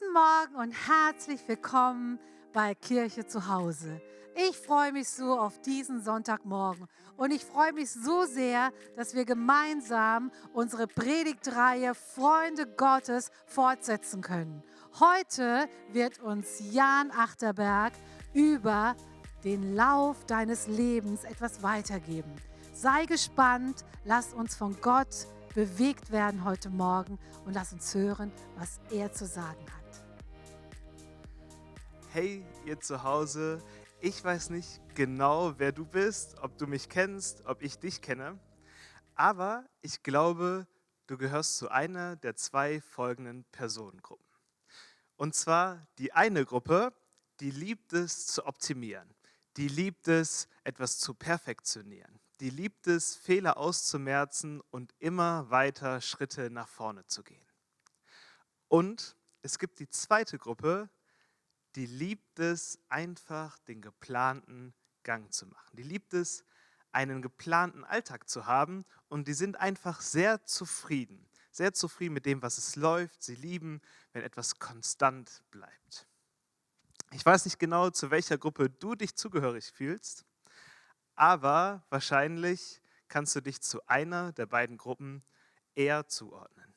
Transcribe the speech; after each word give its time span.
Guten 0.00 0.12
Morgen 0.12 0.54
und 0.56 0.72
herzlich 0.72 1.40
willkommen 1.48 2.20
bei 2.52 2.74
Kirche 2.74 3.26
zu 3.26 3.48
Hause. 3.48 4.00
Ich 4.36 4.56
freue 4.56 4.92
mich 4.92 5.08
so 5.08 5.36
auf 5.38 5.60
diesen 5.60 6.02
Sonntagmorgen 6.02 6.86
und 7.16 7.32
ich 7.32 7.44
freue 7.44 7.72
mich 7.72 7.90
so 7.90 8.24
sehr, 8.24 8.70
dass 8.96 9.14
wir 9.14 9.24
gemeinsam 9.24 10.30
unsere 10.52 10.86
Predigtreihe 10.86 11.94
Freunde 11.94 12.66
Gottes 12.66 13.30
fortsetzen 13.46 14.20
können. 14.20 14.62
Heute 15.00 15.68
wird 15.90 16.20
uns 16.20 16.60
Jan 16.72 17.10
Achterberg 17.10 17.92
über 18.34 18.94
den 19.42 19.74
Lauf 19.74 20.24
deines 20.26 20.68
Lebens 20.68 21.24
etwas 21.24 21.62
weitergeben. 21.62 22.32
Sei 22.72 23.04
gespannt, 23.06 23.84
lass 24.04 24.32
uns 24.32 24.54
von 24.54 24.80
Gott 24.80 25.26
bewegt 25.54 26.12
werden 26.12 26.44
heute 26.44 26.70
Morgen 26.70 27.18
und 27.44 27.54
lass 27.54 27.72
uns 27.72 27.92
hören, 27.94 28.30
was 28.56 28.78
er 28.92 29.12
zu 29.12 29.26
sagen 29.26 29.64
hat. 29.72 29.77
Hey, 32.20 32.44
ihr 32.64 32.80
zu 32.80 33.04
Hause, 33.04 33.62
ich 34.00 34.24
weiß 34.24 34.50
nicht 34.50 34.80
genau, 34.96 35.56
wer 35.60 35.70
du 35.70 35.86
bist, 35.86 36.36
ob 36.40 36.58
du 36.58 36.66
mich 36.66 36.88
kennst, 36.88 37.44
ob 37.46 37.62
ich 37.62 37.78
dich 37.78 38.02
kenne, 38.02 38.40
aber 39.14 39.64
ich 39.82 40.02
glaube, 40.02 40.66
du 41.06 41.16
gehörst 41.16 41.58
zu 41.58 41.68
einer 41.68 42.16
der 42.16 42.34
zwei 42.34 42.80
folgenden 42.80 43.44
Personengruppen. 43.52 44.26
Und 45.14 45.36
zwar 45.36 45.86
die 45.98 46.12
eine 46.12 46.44
Gruppe, 46.44 46.92
die 47.38 47.52
liebt 47.52 47.92
es 47.92 48.26
zu 48.26 48.46
optimieren, 48.46 49.14
die 49.56 49.68
liebt 49.68 50.08
es, 50.08 50.48
etwas 50.64 50.98
zu 50.98 51.14
perfektionieren, 51.14 52.18
die 52.40 52.50
liebt 52.50 52.88
es, 52.88 53.14
Fehler 53.14 53.58
auszumerzen 53.58 54.60
und 54.72 54.92
immer 54.98 55.48
weiter 55.50 56.00
Schritte 56.00 56.50
nach 56.50 56.66
vorne 56.66 57.06
zu 57.06 57.22
gehen. 57.22 57.46
Und 58.66 59.16
es 59.42 59.60
gibt 59.60 59.78
die 59.78 59.88
zweite 59.88 60.36
Gruppe, 60.36 60.90
die 61.78 61.86
liebt 61.86 62.38
es, 62.38 62.78
einfach 62.90 63.58
den 63.60 63.80
geplanten 63.80 64.74
Gang 65.02 65.32
zu 65.32 65.46
machen. 65.46 65.76
Die 65.76 65.82
liebt 65.82 66.12
es, 66.12 66.44
einen 66.92 67.22
geplanten 67.22 67.84
Alltag 67.84 68.28
zu 68.28 68.46
haben 68.46 68.84
und 69.08 69.28
die 69.28 69.34
sind 69.34 69.56
einfach 69.56 70.00
sehr 70.00 70.44
zufrieden. 70.44 71.26
Sehr 71.50 71.72
zufrieden 71.72 72.12
mit 72.14 72.26
dem, 72.26 72.42
was 72.42 72.58
es 72.58 72.76
läuft. 72.76 73.22
Sie 73.22 73.34
lieben, 73.34 73.80
wenn 74.12 74.22
etwas 74.22 74.58
konstant 74.58 75.42
bleibt. 75.50 76.06
Ich 77.12 77.24
weiß 77.24 77.46
nicht 77.46 77.58
genau, 77.58 77.88
zu 77.88 78.10
welcher 78.10 78.36
Gruppe 78.36 78.68
du 78.68 78.94
dich 78.94 79.16
zugehörig 79.16 79.72
fühlst 79.72 80.26
aber 81.18 81.82
wahrscheinlich 81.90 82.80
kannst 83.08 83.34
du 83.34 83.40
dich 83.40 83.60
zu 83.60 83.84
einer 83.88 84.32
der 84.32 84.46
beiden 84.46 84.76
Gruppen 84.76 85.24
eher 85.74 86.06
zuordnen. 86.06 86.74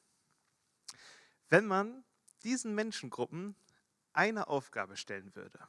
Wenn 1.48 1.68
man 1.68 2.04
diesen 2.44 2.74
Menschengruppen 2.74 3.56
eine 4.14 4.48
Aufgabe 4.48 4.98
stellen 4.98 5.36
würde, 5.36 5.60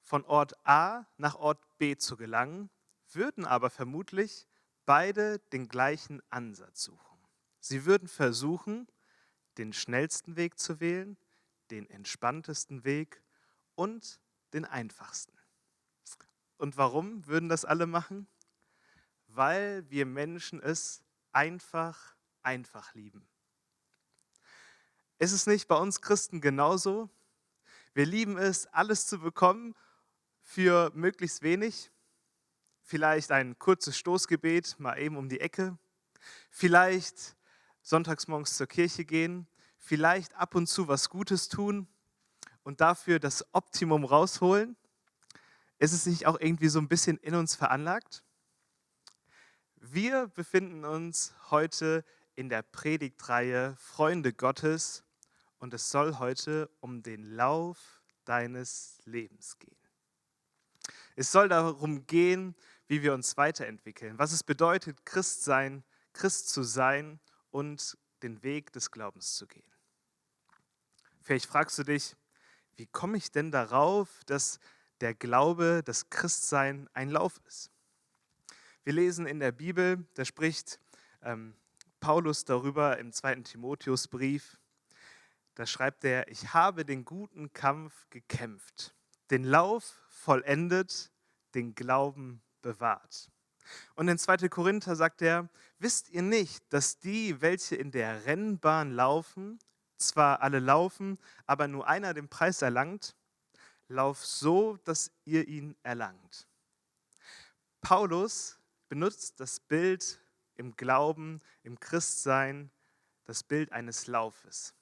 von 0.00 0.24
Ort 0.24 0.54
A 0.66 1.06
nach 1.16 1.34
Ort 1.36 1.62
B 1.78 1.96
zu 1.96 2.16
gelangen, 2.16 2.70
würden 3.12 3.44
aber 3.44 3.70
vermutlich 3.70 4.46
beide 4.84 5.38
den 5.52 5.68
gleichen 5.68 6.22
Ansatz 6.30 6.82
suchen. 6.82 7.18
Sie 7.60 7.84
würden 7.84 8.08
versuchen, 8.08 8.88
den 9.58 9.72
schnellsten 9.72 10.36
Weg 10.36 10.58
zu 10.58 10.80
wählen, 10.80 11.18
den 11.70 11.88
entspanntesten 11.90 12.84
Weg 12.84 13.22
und 13.74 14.20
den 14.52 14.64
einfachsten. 14.64 15.36
Und 16.56 16.76
warum 16.76 17.26
würden 17.26 17.48
das 17.48 17.64
alle 17.64 17.86
machen? 17.86 18.26
Weil 19.28 19.88
wir 19.90 20.06
Menschen 20.06 20.60
es 20.60 21.04
einfach, 21.32 22.16
einfach 22.42 22.94
lieben. 22.94 23.28
Ist 25.18 25.32
es 25.32 25.46
nicht 25.46 25.68
bei 25.68 25.76
uns 25.76 26.00
Christen 26.00 26.40
genauso? 26.40 27.10
Wir 27.94 28.06
lieben 28.06 28.38
es, 28.38 28.66
alles 28.66 29.06
zu 29.06 29.18
bekommen 29.18 29.74
für 30.40 30.90
möglichst 30.94 31.42
wenig. 31.42 31.90
Vielleicht 32.82 33.32
ein 33.32 33.58
kurzes 33.58 33.98
Stoßgebet, 33.98 34.78
mal 34.78 34.98
eben 34.98 35.16
um 35.16 35.28
die 35.28 35.40
Ecke. 35.40 35.78
Vielleicht 36.50 37.36
sonntags 37.82 38.28
morgens 38.28 38.56
zur 38.56 38.66
Kirche 38.66 39.04
gehen. 39.04 39.46
Vielleicht 39.76 40.34
ab 40.34 40.54
und 40.54 40.66
zu 40.66 40.88
was 40.88 41.08
Gutes 41.08 41.48
tun 41.48 41.88
und 42.62 42.80
dafür 42.80 43.18
das 43.18 43.44
Optimum 43.52 44.04
rausholen. 44.04 44.76
Ist 45.78 45.92
es 45.92 46.06
nicht 46.06 46.26
auch 46.26 46.38
irgendwie 46.38 46.68
so 46.68 46.78
ein 46.78 46.88
bisschen 46.88 47.16
in 47.18 47.34
uns 47.34 47.54
veranlagt? 47.54 48.24
Wir 49.76 50.26
befinden 50.28 50.84
uns 50.84 51.34
heute 51.50 52.04
in 52.34 52.48
der 52.48 52.62
Predigtreihe 52.62 53.76
Freunde 53.78 54.32
Gottes 54.32 55.04
und 55.58 55.74
es 55.74 55.90
soll 55.90 56.18
heute 56.18 56.70
um 56.80 57.02
den 57.02 57.34
Lauf 57.34 58.02
deines 58.24 59.00
Lebens 59.04 59.58
gehen. 59.58 59.76
Es 61.16 61.32
soll 61.32 61.48
darum 61.48 62.06
gehen, 62.06 62.54
wie 62.86 63.02
wir 63.02 63.12
uns 63.12 63.36
weiterentwickeln, 63.36 64.18
was 64.18 64.32
es 64.32 64.42
bedeutet, 64.42 65.04
Christ 65.04 65.44
sein, 65.44 65.84
Christ 66.12 66.48
zu 66.48 66.62
sein 66.62 67.20
und 67.50 67.98
den 68.22 68.42
Weg 68.42 68.72
des 68.72 68.90
Glaubens 68.90 69.34
zu 69.34 69.46
gehen. 69.46 69.70
Vielleicht 71.20 71.46
fragst 71.46 71.78
du 71.78 71.84
dich, 71.84 72.16
wie 72.76 72.86
komme 72.86 73.16
ich 73.16 73.30
denn 73.30 73.50
darauf, 73.50 74.20
dass 74.26 74.60
der 75.00 75.14
Glaube, 75.14 75.82
das 75.84 76.10
Christsein 76.10 76.88
ein 76.92 77.10
Lauf 77.10 77.40
ist. 77.46 77.70
Wir 78.84 78.92
lesen 78.92 79.26
in 79.26 79.38
der 79.38 79.52
Bibel, 79.52 80.06
da 80.14 80.24
spricht 80.24 80.80
ähm, 81.22 81.54
Paulus 82.00 82.44
darüber 82.44 82.98
im 82.98 83.12
zweiten 83.12 83.44
Timotheusbrief. 83.44 84.57
Da 85.58 85.66
schreibt 85.66 86.04
er, 86.04 86.28
ich 86.28 86.54
habe 86.54 86.84
den 86.84 87.04
guten 87.04 87.52
Kampf 87.52 88.08
gekämpft, 88.10 88.94
den 89.32 89.42
Lauf 89.42 90.00
vollendet, 90.08 91.10
den 91.52 91.74
Glauben 91.74 92.40
bewahrt. 92.62 93.28
Und 93.96 94.06
in 94.06 94.18
2. 94.18 94.48
Korinther 94.50 94.94
sagt 94.94 95.20
er, 95.20 95.48
wisst 95.80 96.10
ihr 96.10 96.22
nicht, 96.22 96.62
dass 96.72 97.00
die, 97.00 97.40
welche 97.40 97.74
in 97.74 97.90
der 97.90 98.24
Rennbahn 98.24 98.92
laufen, 98.92 99.58
zwar 99.96 100.42
alle 100.42 100.60
laufen, 100.60 101.18
aber 101.44 101.66
nur 101.66 101.88
einer 101.88 102.14
den 102.14 102.28
Preis 102.28 102.62
erlangt? 102.62 103.16
Lauf 103.88 104.24
so, 104.24 104.76
dass 104.84 105.10
ihr 105.24 105.48
ihn 105.48 105.74
erlangt. 105.82 106.46
Paulus 107.80 108.60
benutzt 108.88 109.40
das 109.40 109.58
Bild 109.58 110.20
im 110.54 110.76
Glauben, 110.76 111.40
im 111.64 111.80
Christsein, 111.80 112.70
das 113.24 113.42
Bild 113.42 113.72
eines 113.72 114.06
Laufes. 114.06 114.77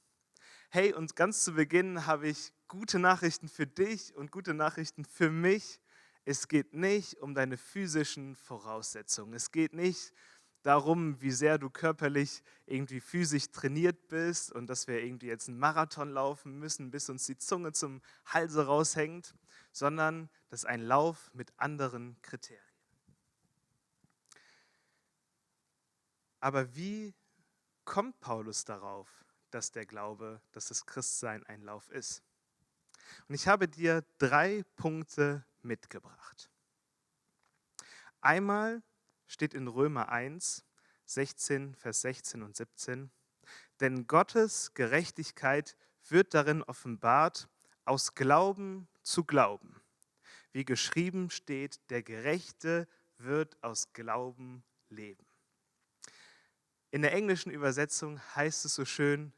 Hey, 0.76 0.92
und 0.92 1.16
ganz 1.16 1.42
zu 1.42 1.54
Beginn 1.54 2.04
habe 2.04 2.28
ich 2.28 2.52
gute 2.68 2.98
Nachrichten 2.98 3.48
für 3.48 3.66
dich 3.66 4.14
und 4.14 4.30
gute 4.30 4.52
Nachrichten 4.52 5.06
für 5.06 5.30
mich. 5.30 5.80
Es 6.26 6.48
geht 6.48 6.74
nicht 6.74 7.14
um 7.22 7.34
deine 7.34 7.56
physischen 7.56 8.36
Voraussetzungen. 8.36 9.32
Es 9.32 9.52
geht 9.52 9.72
nicht 9.72 10.10
um 10.10 10.16
darum, 10.64 11.18
wie 11.22 11.30
sehr 11.30 11.56
du 11.56 11.70
körperlich 11.70 12.42
irgendwie 12.66 13.00
physisch 13.00 13.50
trainiert 13.52 14.08
bist 14.08 14.52
und 14.52 14.66
dass 14.66 14.86
wir 14.86 15.02
irgendwie 15.02 15.28
jetzt 15.28 15.48
einen 15.48 15.58
Marathon 15.58 16.10
laufen 16.10 16.58
müssen, 16.58 16.90
bis 16.90 17.08
uns 17.08 17.24
die 17.24 17.38
Zunge 17.38 17.72
zum 17.72 18.02
Halse 18.26 18.66
raushängt, 18.66 19.34
sondern 19.72 20.28
das 20.50 20.64
ist 20.64 20.66
ein 20.66 20.82
Lauf 20.82 21.30
mit 21.32 21.54
anderen 21.56 22.20
Kriterien. 22.20 22.62
Aber 26.40 26.76
wie 26.76 27.14
kommt 27.86 28.20
Paulus 28.20 28.66
darauf, 28.66 29.25
dass 29.56 29.72
der 29.72 29.86
Glaube, 29.86 30.42
dass 30.52 30.68
das 30.68 30.84
Christsein 30.84 31.42
ein 31.46 31.62
Lauf 31.62 31.88
ist? 31.88 32.22
Und 33.26 33.34
ich 33.34 33.48
habe 33.48 33.68
dir 33.68 34.04
drei 34.18 34.64
Punkte 34.76 35.46
mitgebracht. 35.62 36.50
Einmal 38.20 38.82
steht 39.26 39.54
in 39.54 39.66
Römer 39.66 40.10
1, 40.10 40.62
16, 41.06 41.74
Vers 41.74 42.02
16 42.02 42.42
und 42.42 42.54
17. 42.54 43.10
Denn 43.80 44.06
Gottes 44.06 44.74
Gerechtigkeit 44.74 45.78
wird 46.06 46.34
darin 46.34 46.62
offenbart, 46.62 47.48
aus 47.86 48.14
Glauben 48.14 48.88
zu 49.02 49.24
glauben. 49.24 49.80
Wie 50.52 50.66
geschrieben 50.66 51.30
steht, 51.30 51.80
der 51.88 52.02
Gerechte 52.02 52.86
wird 53.16 53.56
aus 53.62 53.94
Glauben 53.94 54.64
leben. 54.90 55.24
In 56.90 57.00
der 57.00 57.14
englischen 57.14 57.50
Übersetzung 57.50 58.20
heißt 58.34 58.66
es 58.66 58.74
so 58.74 58.84
schön, 58.84 59.32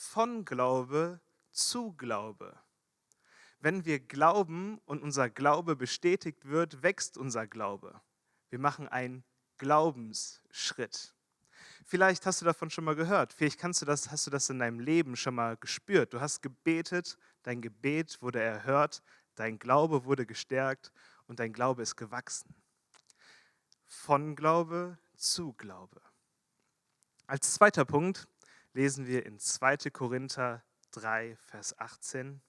von 0.00 0.46
Glaube 0.46 1.20
zu 1.50 1.92
Glaube. 1.92 2.58
Wenn 3.60 3.84
wir 3.84 4.00
glauben 4.00 4.78
und 4.86 5.02
unser 5.02 5.28
Glaube 5.28 5.76
bestätigt 5.76 6.48
wird, 6.48 6.82
wächst 6.82 7.18
unser 7.18 7.46
Glaube. 7.46 8.00
Wir 8.48 8.58
machen 8.58 8.88
einen 8.88 9.24
Glaubensschritt. 9.58 11.14
Vielleicht 11.84 12.24
hast 12.24 12.40
du 12.40 12.46
davon 12.46 12.70
schon 12.70 12.84
mal 12.84 12.96
gehört. 12.96 13.34
Vielleicht 13.34 13.60
kannst 13.60 13.82
du 13.82 13.86
das, 13.86 14.10
hast 14.10 14.26
du 14.26 14.30
das 14.30 14.48
in 14.48 14.58
deinem 14.58 14.80
Leben 14.80 15.16
schon 15.16 15.34
mal 15.34 15.58
gespürt. 15.58 16.14
Du 16.14 16.20
hast 16.20 16.40
gebetet, 16.40 17.18
dein 17.42 17.60
Gebet 17.60 18.22
wurde 18.22 18.40
erhört, 18.40 19.02
dein 19.34 19.58
Glaube 19.58 20.06
wurde 20.06 20.24
gestärkt 20.24 20.92
und 21.26 21.40
dein 21.40 21.52
Glaube 21.52 21.82
ist 21.82 21.96
gewachsen. 21.96 22.54
Von 23.86 24.34
Glaube 24.34 24.98
zu 25.14 25.52
Glaube. 25.52 26.00
Als 27.26 27.52
zweiter 27.52 27.84
Punkt 27.84 28.26
lesen 28.72 29.06
wir 29.06 29.26
in 29.26 29.38
2. 29.38 29.90
Korinther 29.90 30.62
3, 30.92 31.36
Vers 31.36 31.78
18. 31.78 32.40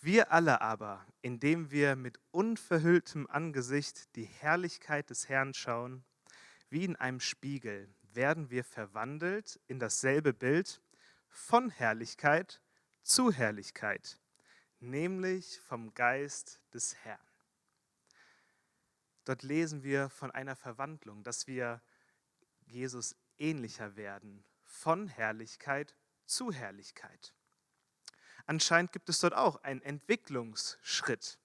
Wir 0.00 0.32
alle 0.32 0.60
aber, 0.60 1.06
indem 1.22 1.70
wir 1.70 1.96
mit 1.96 2.18
unverhülltem 2.32 3.26
Angesicht 3.28 4.14
die 4.16 4.24
Herrlichkeit 4.24 5.10
des 5.10 5.28
Herrn 5.28 5.54
schauen, 5.54 6.04
wie 6.68 6.84
in 6.84 6.96
einem 6.96 7.20
Spiegel, 7.20 7.88
werden 8.12 8.50
wir 8.50 8.64
verwandelt 8.64 9.60
in 9.68 9.78
dasselbe 9.78 10.32
Bild 10.32 10.82
von 11.28 11.70
Herrlichkeit 11.70 12.60
zu 13.02 13.32
Herrlichkeit, 13.32 14.18
nämlich 14.80 15.60
vom 15.60 15.94
Geist 15.94 16.60
des 16.74 16.94
Herrn. 16.96 17.20
Dort 19.24 19.42
lesen 19.42 19.82
wir 19.82 20.08
von 20.08 20.30
einer 20.30 20.56
Verwandlung, 20.56 21.22
dass 21.22 21.46
wir 21.46 21.80
Jesus 22.66 23.14
ähnlicher 23.38 23.96
werden, 23.96 24.44
von 24.72 25.06
Herrlichkeit 25.06 25.94
zu 26.24 26.50
Herrlichkeit. 26.50 27.34
Anscheinend 28.46 28.90
gibt 28.90 29.08
es 29.08 29.20
dort 29.20 29.34
auch 29.34 29.62
einen 29.62 29.82
Entwicklungsschritt. 29.82 31.38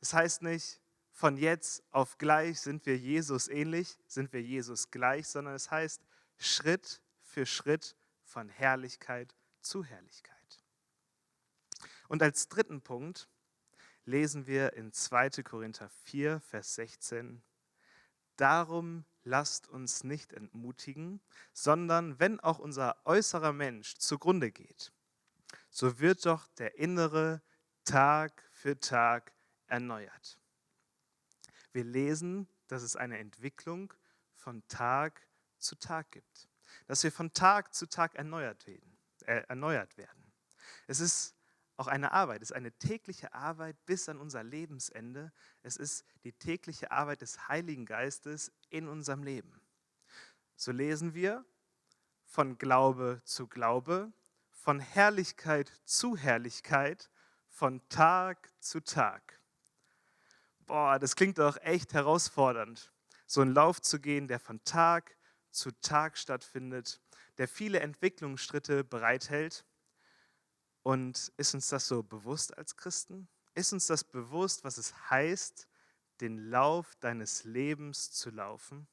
Es 0.00 0.12
heißt 0.12 0.42
nicht, 0.42 0.80
von 1.12 1.38
jetzt 1.38 1.82
auf 1.92 2.18
gleich 2.18 2.60
sind 2.60 2.84
wir 2.84 2.98
Jesus 2.98 3.48
ähnlich, 3.48 3.96
sind 4.06 4.32
wir 4.32 4.42
Jesus 4.42 4.90
gleich, 4.90 5.28
sondern 5.28 5.54
es 5.54 5.70
heißt 5.70 6.02
Schritt 6.36 7.00
für 7.22 7.46
Schritt 7.46 7.96
von 8.24 8.48
Herrlichkeit 8.48 9.34
zu 9.62 9.84
Herrlichkeit. 9.84 10.36
Und 12.08 12.22
als 12.22 12.48
dritten 12.48 12.82
Punkt 12.82 13.28
lesen 14.04 14.46
wir 14.46 14.74
in 14.74 14.92
2. 14.92 15.30
Korinther 15.42 15.88
4, 15.88 16.40
Vers 16.40 16.74
16, 16.74 17.42
Darum 18.36 19.06
lasst 19.26 19.68
uns 19.68 20.04
nicht 20.04 20.32
entmutigen, 20.32 21.20
sondern 21.52 22.18
wenn 22.18 22.40
auch 22.40 22.58
unser 22.58 22.96
äußerer 23.04 23.52
Mensch 23.52 23.96
zugrunde 23.96 24.50
geht, 24.50 24.92
so 25.68 25.98
wird 25.98 26.24
doch 26.24 26.46
der 26.58 26.78
innere 26.78 27.42
Tag 27.84 28.42
für 28.52 28.80
Tag 28.80 29.32
erneuert. 29.66 30.38
Wir 31.72 31.84
lesen, 31.84 32.48
dass 32.68 32.82
es 32.82 32.96
eine 32.96 33.18
Entwicklung 33.18 33.92
von 34.34 34.66
Tag 34.68 35.20
zu 35.58 35.76
Tag 35.76 36.10
gibt, 36.12 36.48
dass 36.86 37.02
wir 37.02 37.12
von 37.12 37.32
Tag 37.32 37.74
zu 37.74 37.86
Tag 37.86 38.14
erneuert 38.14 38.66
werden. 38.66 38.96
Äh, 39.26 39.42
erneuert 39.48 39.96
werden. 39.98 40.32
Es 40.86 41.00
ist 41.00 41.35
auch 41.76 41.88
eine 41.88 42.12
Arbeit, 42.12 42.42
es 42.42 42.50
ist 42.50 42.56
eine 42.56 42.72
tägliche 42.72 43.34
Arbeit 43.34 43.76
bis 43.84 44.08
an 44.08 44.18
unser 44.18 44.42
Lebensende. 44.42 45.32
Es 45.62 45.76
ist 45.76 46.04
die 46.24 46.32
tägliche 46.32 46.90
Arbeit 46.90 47.20
des 47.20 47.48
Heiligen 47.48 47.84
Geistes 47.84 48.50
in 48.70 48.88
unserem 48.88 49.22
Leben. 49.22 49.60
So 50.56 50.72
lesen 50.72 51.14
wir 51.14 51.44
von 52.24 52.56
Glaube 52.56 53.20
zu 53.24 53.46
Glaube, 53.46 54.12
von 54.50 54.80
Herrlichkeit 54.80 55.70
zu 55.84 56.16
Herrlichkeit, 56.16 57.10
von 57.46 57.86
Tag 57.88 58.50
zu 58.58 58.80
Tag. 58.80 59.40
Boah, 60.66 60.98
das 60.98 61.14
klingt 61.14 61.38
doch 61.38 61.56
echt 61.58 61.92
herausfordernd, 61.92 62.92
so 63.26 63.42
einen 63.42 63.52
Lauf 63.52 63.80
zu 63.80 64.00
gehen, 64.00 64.28
der 64.28 64.40
von 64.40 64.64
Tag 64.64 65.16
zu 65.50 65.70
Tag 65.80 66.18
stattfindet, 66.18 67.00
der 67.38 67.48
viele 67.48 67.80
Entwicklungsschritte 67.80 68.82
bereithält. 68.82 69.64
Und 70.86 71.32
ist 71.36 71.52
uns 71.52 71.68
das 71.68 71.88
so 71.88 72.04
bewusst 72.04 72.56
als 72.56 72.76
Christen? 72.76 73.26
Ist 73.56 73.72
uns 73.72 73.88
das 73.88 74.04
bewusst, 74.04 74.62
was 74.62 74.78
es 74.78 75.10
heißt, 75.10 75.66
den 76.20 76.38
Lauf 76.48 76.94
deines 77.00 77.42
Lebens 77.42 78.12
zu 78.12 78.30
laufen? 78.30 78.86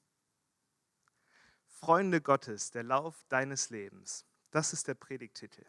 Freunde 1.68 2.20
Gottes, 2.20 2.72
der 2.72 2.82
Lauf 2.82 3.24
deines 3.30 3.70
Lebens. 3.70 4.26
Das 4.50 4.74
ist 4.74 4.88
der 4.88 4.96
Predigtitel. 4.96 5.68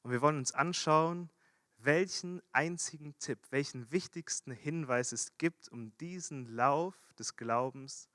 Und 0.00 0.12
wir 0.12 0.22
wollen 0.22 0.38
uns 0.38 0.52
anschauen, 0.52 1.28
welchen 1.76 2.40
einzigen 2.52 3.18
Tipp, 3.18 3.38
welchen 3.50 3.92
wichtigsten 3.92 4.50
Hinweis 4.50 5.12
es 5.12 5.36
gibt, 5.36 5.68
um 5.68 5.94
diesen 5.98 6.46
Lauf 6.46 6.96
des 7.18 7.36
Glaubens, 7.36 8.08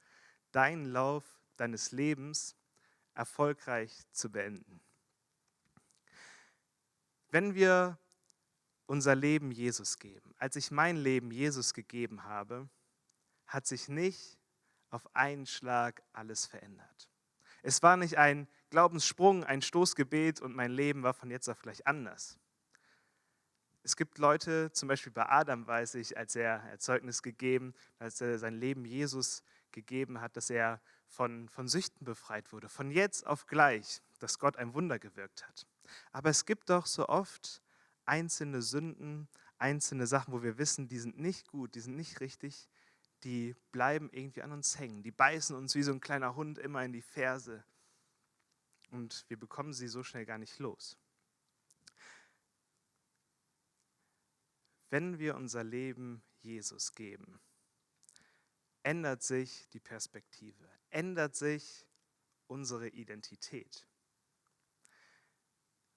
deinen 0.51 0.85
Lauf 0.85 1.39
deines 1.57 1.91
Lebens 1.91 2.55
erfolgreich 3.13 4.01
zu 4.13 4.31
beenden. 4.31 4.81
Wenn 7.31 7.53
wir 7.53 7.97
unser 8.87 9.15
Leben 9.15 9.51
Jesus 9.51 9.99
geben, 9.99 10.33
als 10.37 10.55
ich 10.55 10.71
mein 10.71 10.97
Leben 10.97 11.31
Jesus 11.31 11.73
gegeben 11.73 12.23
habe, 12.23 12.69
hat 13.45 13.67
sich 13.67 13.87
nicht 13.87 14.37
auf 14.89 15.15
einen 15.15 15.45
Schlag 15.45 16.01
alles 16.11 16.45
verändert. 16.45 17.09
Es 17.61 17.83
war 17.83 17.97
nicht 17.97 18.17
ein 18.17 18.47
Glaubenssprung, 18.69 19.43
ein 19.43 19.61
Stoßgebet 19.61 20.41
und 20.41 20.55
mein 20.55 20.71
Leben 20.71 21.03
war 21.03 21.13
von 21.13 21.29
jetzt 21.29 21.49
auf 21.49 21.61
gleich 21.61 21.85
anders. 21.85 22.39
Es 23.83 23.95
gibt 23.95 24.17
Leute, 24.17 24.71
zum 24.71 24.87
Beispiel 24.87 25.11
bei 25.11 25.27
Adam 25.27 25.65
weiß 25.65 25.95
ich, 25.95 26.17
als 26.17 26.35
er 26.35 26.63
Erzeugnis 26.69 27.21
gegeben, 27.21 27.73
als 27.97 28.21
er 28.21 28.37
sein 28.39 28.55
Leben 28.55 28.85
Jesus 28.85 29.43
gegeben 29.71 30.19
hat, 30.21 30.35
dass 30.35 30.49
er 30.49 30.81
von, 31.07 31.47
von 31.49 31.67
Süchten 31.67 32.05
befreit 32.05 32.51
wurde, 32.51 32.69
von 32.69 32.91
jetzt 32.91 33.25
auf 33.25 33.45
gleich, 33.45 34.01
dass 34.19 34.39
Gott 34.39 34.57
ein 34.57 34.73
Wunder 34.73 34.99
gewirkt 34.99 35.47
hat. 35.47 35.65
Aber 36.12 36.30
es 36.30 36.45
gibt 36.45 36.69
doch 36.69 36.86
so 36.86 37.07
oft 37.07 37.62
einzelne 38.06 38.62
Sünden, 38.62 39.27
einzelne 39.57 40.07
Sachen, 40.07 40.33
wo 40.33 40.41
wir 40.41 40.57
wissen, 40.57 40.88
die 40.88 41.00
sind 41.00 41.19
nicht 41.19 41.47
gut, 41.47 41.75
die 41.75 41.81
sind 41.81 41.95
nicht 41.95 42.19
richtig, 42.21 42.69
die 43.24 43.56
bleiben 43.71 44.09
irgendwie 44.12 44.41
an 44.41 44.51
uns 44.51 44.80
hängen, 44.80 45.03
die 45.03 45.12
beißen 45.12 45.56
uns 45.56 45.75
wie 45.75 45.83
so 45.83 45.91
ein 45.91 46.00
kleiner 46.00 46.36
Hund 46.36 46.57
immer 46.57 46.83
in 46.83 46.94
die 46.94 47.01
Ferse 47.01 47.63
und 48.91 49.25
wir 49.27 49.38
bekommen 49.38 49.74
sie 49.74 49.88
so 49.88 50.03
schnell 50.03 50.25
gar 50.25 50.38
nicht 50.38 50.59
los. 50.59 50.97
Wenn 54.89 55.19
wir 55.19 55.35
unser 55.35 55.63
Leben 55.63 56.24
Jesus 56.42 56.94
geben, 56.94 57.39
ändert 58.81 59.21
sich 59.21 59.69
die 59.69 59.80
Perspektive, 59.80 60.68
ändert 60.89 61.35
sich 61.35 61.88
unsere 62.47 62.88
Identität. 62.88 63.88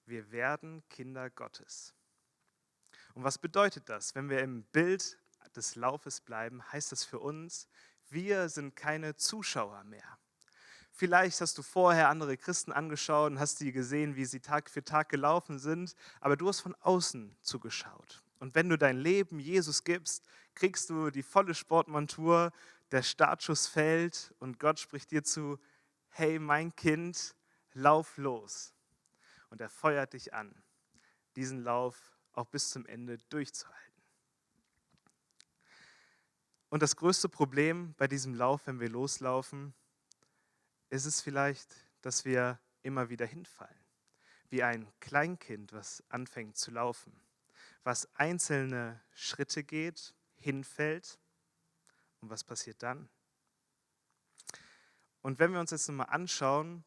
Wir 0.05 0.31
werden 0.31 0.83
Kinder 0.89 1.29
Gottes. 1.29 1.93
Und 3.13 3.23
was 3.23 3.37
bedeutet 3.37 3.89
das? 3.89 4.15
Wenn 4.15 4.29
wir 4.29 4.39
im 4.39 4.63
Bild 4.63 5.17
des 5.55 5.75
Laufes 5.75 6.19
bleiben, 6.19 6.63
heißt 6.71 6.91
das 6.91 7.03
für 7.03 7.19
uns, 7.19 7.67
wir 8.09 8.49
sind 8.49 8.75
keine 8.75 9.15
Zuschauer 9.15 9.83
mehr. 9.83 10.17
Vielleicht 10.91 11.41
hast 11.41 11.57
du 11.57 11.63
vorher 11.63 12.09
andere 12.09 12.37
Christen 12.37 12.71
angeschaut 12.71 13.31
und 13.31 13.39
hast 13.39 13.59
die 13.59 13.71
gesehen, 13.71 14.15
wie 14.15 14.25
sie 14.25 14.39
Tag 14.39 14.69
für 14.69 14.83
Tag 14.83 15.09
gelaufen 15.09 15.57
sind, 15.57 15.95
aber 16.19 16.37
du 16.37 16.47
hast 16.47 16.61
von 16.61 16.75
außen 16.75 17.35
zugeschaut. 17.41 18.21
Und 18.39 18.53
wenn 18.55 18.69
du 18.69 18.77
dein 18.77 18.97
Leben 18.97 19.39
Jesus 19.39 19.83
gibst, 19.83 20.23
kriegst 20.53 20.89
du 20.89 21.09
die 21.09 21.23
volle 21.23 21.55
Sportmontur, 21.55 22.51
der 22.91 23.01
Startschuss 23.01 23.67
fällt 23.67 24.33
und 24.39 24.59
Gott 24.59 24.79
spricht 24.79 25.09
dir 25.11 25.23
zu, 25.23 25.59
hey 26.09 26.37
mein 26.37 26.75
Kind, 26.75 27.35
lauf 27.73 28.17
los. 28.17 28.72
Und 29.53 29.61
er 29.61 29.69
feuert 29.69 30.13
dich 30.13 30.33
an, 30.33 30.51
diesen 31.35 31.61
Lauf 31.61 32.17
auch 32.31 32.47
bis 32.47 32.71
zum 32.71 32.87
Ende 32.87 33.19
durchzuhalten. 33.29 34.01
Und 36.69 36.81
das 36.81 36.95
größte 36.95 37.29
Problem 37.29 37.93
bei 37.93 38.07
diesem 38.07 38.33
Lauf, 38.33 38.65
wenn 38.65 38.79
wir 38.79 38.89
loslaufen, 38.89 39.75
ist 40.89 41.05
es 41.05 41.21
vielleicht, 41.21 41.71
dass 42.01 42.25
wir 42.25 42.59
immer 42.81 43.09
wieder 43.09 43.27
hinfallen. 43.27 43.85
Wie 44.49 44.63
ein 44.63 44.91
Kleinkind, 44.99 45.71
was 45.71 46.03
anfängt 46.09 46.57
zu 46.57 46.71
laufen, 46.71 47.13
was 47.83 48.09
einzelne 48.15 49.03
Schritte 49.11 49.63
geht, 49.63 50.15
hinfällt. 50.35 51.19
Und 52.21 52.31
was 52.31 52.43
passiert 52.43 52.81
dann? 52.81 53.07
Und 55.21 55.37
wenn 55.37 55.53
wir 55.53 55.59
uns 55.59 55.69
jetzt 55.69 55.87
nochmal 55.89 56.09
anschauen, 56.09 56.83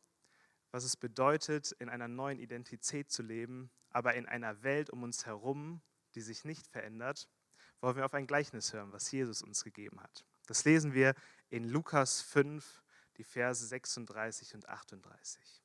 was 0.76 0.84
es 0.84 0.98
bedeutet, 0.98 1.72
in 1.72 1.88
einer 1.88 2.06
neuen 2.06 2.38
Identität 2.38 3.10
zu 3.10 3.22
leben, 3.22 3.70
aber 3.88 4.12
in 4.12 4.26
einer 4.26 4.62
Welt 4.62 4.90
um 4.90 5.04
uns 5.04 5.24
herum, 5.24 5.80
die 6.14 6.20
sich 6.20 6.44
nicht 6.44 6.66
verändert, 6.66 7.30
wollen 7.80 7.96
wir 7.96 8.04
auf 8.04 8.12
ein 8.12 8.26
Gleichnis 8.26 8.74
hören, 8.74 8.92
was 8.92 9.10
Jesus 9.10 9.40
uns 9.40 9.64
gegeben 9.64 9.98
hat. 10.02 10.26
Das 10.46 10.66
lesen 10.66 10.92
wir 10.92 11.14
in 11.48 11.64
Lukas 11.64 12.20
5, 12.20 12.82
die 13.16 13.24
Verse 13.24 13.66
36 13.66 14.54
und 14.54 14.68
38. 14.68 15.62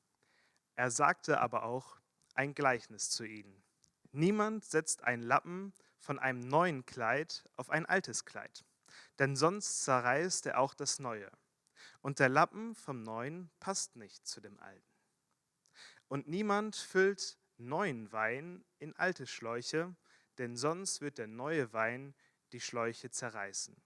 Er 0.76 0.90
sagte 0.90 1.42
aber 1.42 1.64
auch 1.64 2.00
ein 2.36 2.54
Gleichnis 2.54 3.10
zu 3.10 3.26
ihnen. 3.26 3.66
Niemand 4.14 4.64
setzt 4.64 5.04
einen 5.04 5.24
Lappen 5.24 5.74
von 6.00 6.20
einem 6.20 6.40
neuen 6.40 6.86
Kleid 6.86 7.44
auf 7.58 7.70
ein 7.70 7.86
altes 7.86 8.24
Kleid, 8.24 8.64
denn 9.20 9.36
sonst 9.36 9.84
zerreißt 9.84 10.46
er 10.46 10.58
auch 10.58 10.74
das 10.74 11.00
neue. 11.00 11.30
Und 12.00 12.20
der 12.20 12.30
Lappen 12.30 12.76
vom 12.76 13.04
neuen 13.04 13.52
passt 13.60 13.98
nicht 13.98 14.26
zu 14.26 14.40
dem 14.40 14.58
alten. 14.62 14.91
Und 16.12 16.28
niemand 16.28 16.76
füllt 16.76 17.40
neuen 17.56 18.12
Wein 18.12 18.66
in 18.80 18.94
alte 18.98 19.26
Schläuche, 19.26 19.96
denn 20.40 20.58
sonst 20.58 21.00
wird 21.00 21.18
der 21.18 21.28
neue 21.28 21.72
Wein 21.72 22.14
die 22.52 22.60
Schläuche 22.60 23.10
zerreißen. 23.10 23.82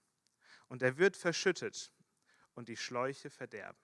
Und 0.66 0.82
er 0.82 0.98
wird 0.98 1.16
verschüttet 1.16 1.92
und 2.54 2.68
die 2.68 2.76
Schläuche 2.76 3.30
verderben. 3.30 3.78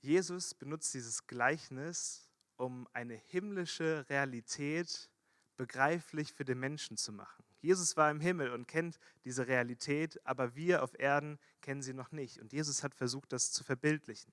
Jesus 0.00 0.52
benutzt 0.52 0.94
dieses 0.94 1.28
Gleichnis, 1.28 2.28
um 2.56 2.88
eine 2.92 3.14
himmlische 3.14 4.04
Realität 4.08 5.08
begreiflich 5.56 6.32
für 6.32 6.44
den 6.44 6.58
Menschen 6.58 6.96
zu 6.96 7.12
machen. 7.12 7.44
Jesus 7.60 7.96
war 7.96 8.10
im 8.10 8.20
Himmel 8.20 8.50
und 8.50 8.66
kennt 8.66 8.98
diese 9.24 9.46
Realität, 9.46 10.18
aber 10.26 10.54
wir 10.54 10.82
auf 10.82 10.98
Erden 10.98 11.38
kennen 11.60 11.82
sie 11.82 11.94
noch 11.94 12.12
nicht. 12.12 12.38
Und 12.40 12.52
Jesus 12.52 12.82
hat 12.82 12.94
versucht, 12.94 13.32
das 13.32 13.52
zu 13.52 13.64
verbildlichen. 13.64 14.32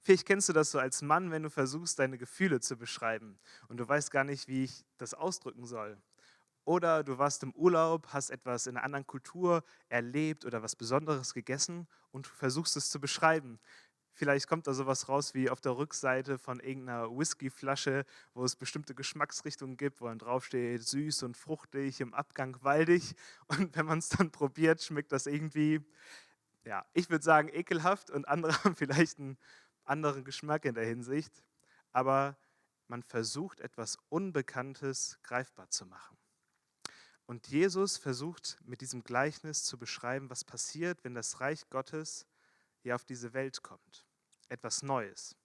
Vielleicht 0.00 0.26
kennst 0.26 0.48
du 0.48 0.52
das 0.52 0.70
so 0.70 0.78
als 0.78 1.02
Mann, 1.02 1.30
wenn 1.30 1.42
du 1.42 1.50
versuchst, 1.50 1.98
deine 1.98 2.18
Gefühle 2.18 2.60
zu 2.60 2.76
beschreiben 2.76 3.38
und 3.68 3.78
du 3.78 3.88
weißt 3.88 4.10
gar 4.10 4.24
nicht, 4.24 4.48
wie 4.48 4.64
ich 4.64 4.84
das 4.96 5.14
ausdrücken 5.14 5.66
soll. 5.66 6.00
Oder 6.68 7.02
du 7.02 7.16
warst 7.16 7.42
im 7.44 7.54
Urlaub, 7.54 8.08
hast 8.08 8.28
etwas 8.28 8.66
in 8.66 8.76
einer 8.76 8.84
anderen 8.84 9.06
Kultur 9.06 9.64
erlebt 9.88 10.44
oder 10.44 10.62
was 10.62 10.76
Besonderes 10.76 11.32
gegessen 11.32 11.88
und 12.10 12.26
du 12.26 12.30
versuchst 12.30 12.76
es 12.76 12.90
zu 12.90 13.00
beschreiben. 13.00 13.58
Vielleicht 14.18 14.48
kommt 14.48 14.66
da 14.66 14.74
sowas 14.74 15.08
raus 15.08 15.32
wie 15.34 15.48
auf 15.48 15.60
der 15.60 15.76
Rückseite 15.76 16.38
von 16.38 16.58
irgendeiner 16.58 17.08
Whiskyflasche, 17.08 18.04
wo 18.34 18.44
es 18.44 18.56
bestimmte 18.56 18.96
Geschmacksrichtungen 18.96 19.76
gibt, 19.76 20.00
wo 20.00 20.06
dann 20.08 20.18
draufsteht, 20.18 20.82
süß 20.82 21.22
und 21.22 21.36
fruchtig, 21.36 22.00
im 22.00 22.12
Abgang 22.14 22.56
waldig. 22.64 23.14
Und 23.46 23.76
wenn 23.76 23.86
man 23.86 24.00
es 24.00 24.08
dann 24.08 24.32
probiert, 24.32 24.82
schmeckt 24.82 25.12
das 25.12 25.26
irgendwie, 25.26 25.80
ja, 26.64 26.84
ich 26.94 27.10
würde 27.10 27.22
sagen 27.22 27.48
ekelhaft 27.52 28.10
und 28.10 28.26
andere 28.26 28.52
haben 28.64 28.74
vielleicht 28.74 29.20
einen 29.20 29.38
anderen 29.84 30.24
Geschmack 30.24 30.64
in 30.64 30.74
der 30.74 30.86
Hinsicht. 30.86 31.44
Aber 31.92 32.36
man 32.88 33.04
versucht 33.04 33.60
etwas 33.60 33.98
Unbekanntes 34.08 35.20
greifbar 35.22 35.70
zu 35.70 35.86
machen. 35.86 36.18
Und 37.26 37.46
Jesus 37.46 37.96
versucht 37.96 38.58
mit 38.64 38.80
diesem 38.80 39.04
Gleichnis 39.04 39.62
zu 39.62 39.78
beschreiben, 39.78 40.28
was 40.28 40.42
passiert, 40.42 41.04
wenn 41.04 41.14
das 41.14 41.38
Reich 41.38 41.70
Gottes 41.70 42.26
hier 42.78 42.96
auf 42.96 43.04
diese 43.04 43.32
Welt 43.32 43.62
kommt 43.62 44.07
etwas 44.48 44.82
Neues. 44.82 45.36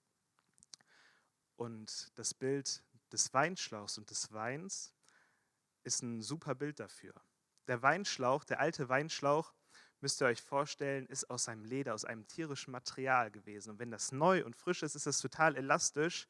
Und 1.56 2.10
das 2.18 2.34
Bild 2.34 2.82
des 3.12 3.32
Weinschlauchs 3.32 3.98
und 3.98 4.10
des 4.10 4.32
Weins 4.32 4.94
ist 5.84 6.02
ein 6.02 6.22
super 6.22 6.54
Bild 6.54 6.80
dafür. 6.80 7.14
Der 7.66 7.82
Weinschlauch, 7.82 8.44
der 8.44 8.60
alte 8.60 8.88
Weinschlauch, 8.88 9.54
müsst 10.00 10.20
ihr 10.20 10.26
euch 10.26 10.42
vorstellen, 10.42 11.06
ist 11.06 11.30
aus 11.30 11.48
einem 11.48 11.64
Leder, 11.64 11.94
aus 11.94 12.04
einem 12.04 12.26
tierischen 12.26 12.72
Material 12.72 13.30
gewesen. 13.30 13.70
Und 13.70 13.78
wenn 13.78 13.90
das 13.90 14.12
neu 14.12 14.44
und 14.44 14.56
frisch 14.56 14.82
ist, 14.82 14.94
ist 14.94 15.06
das 15.06 15.20
total 15.20 15.56
elastisch. 15.56 16.26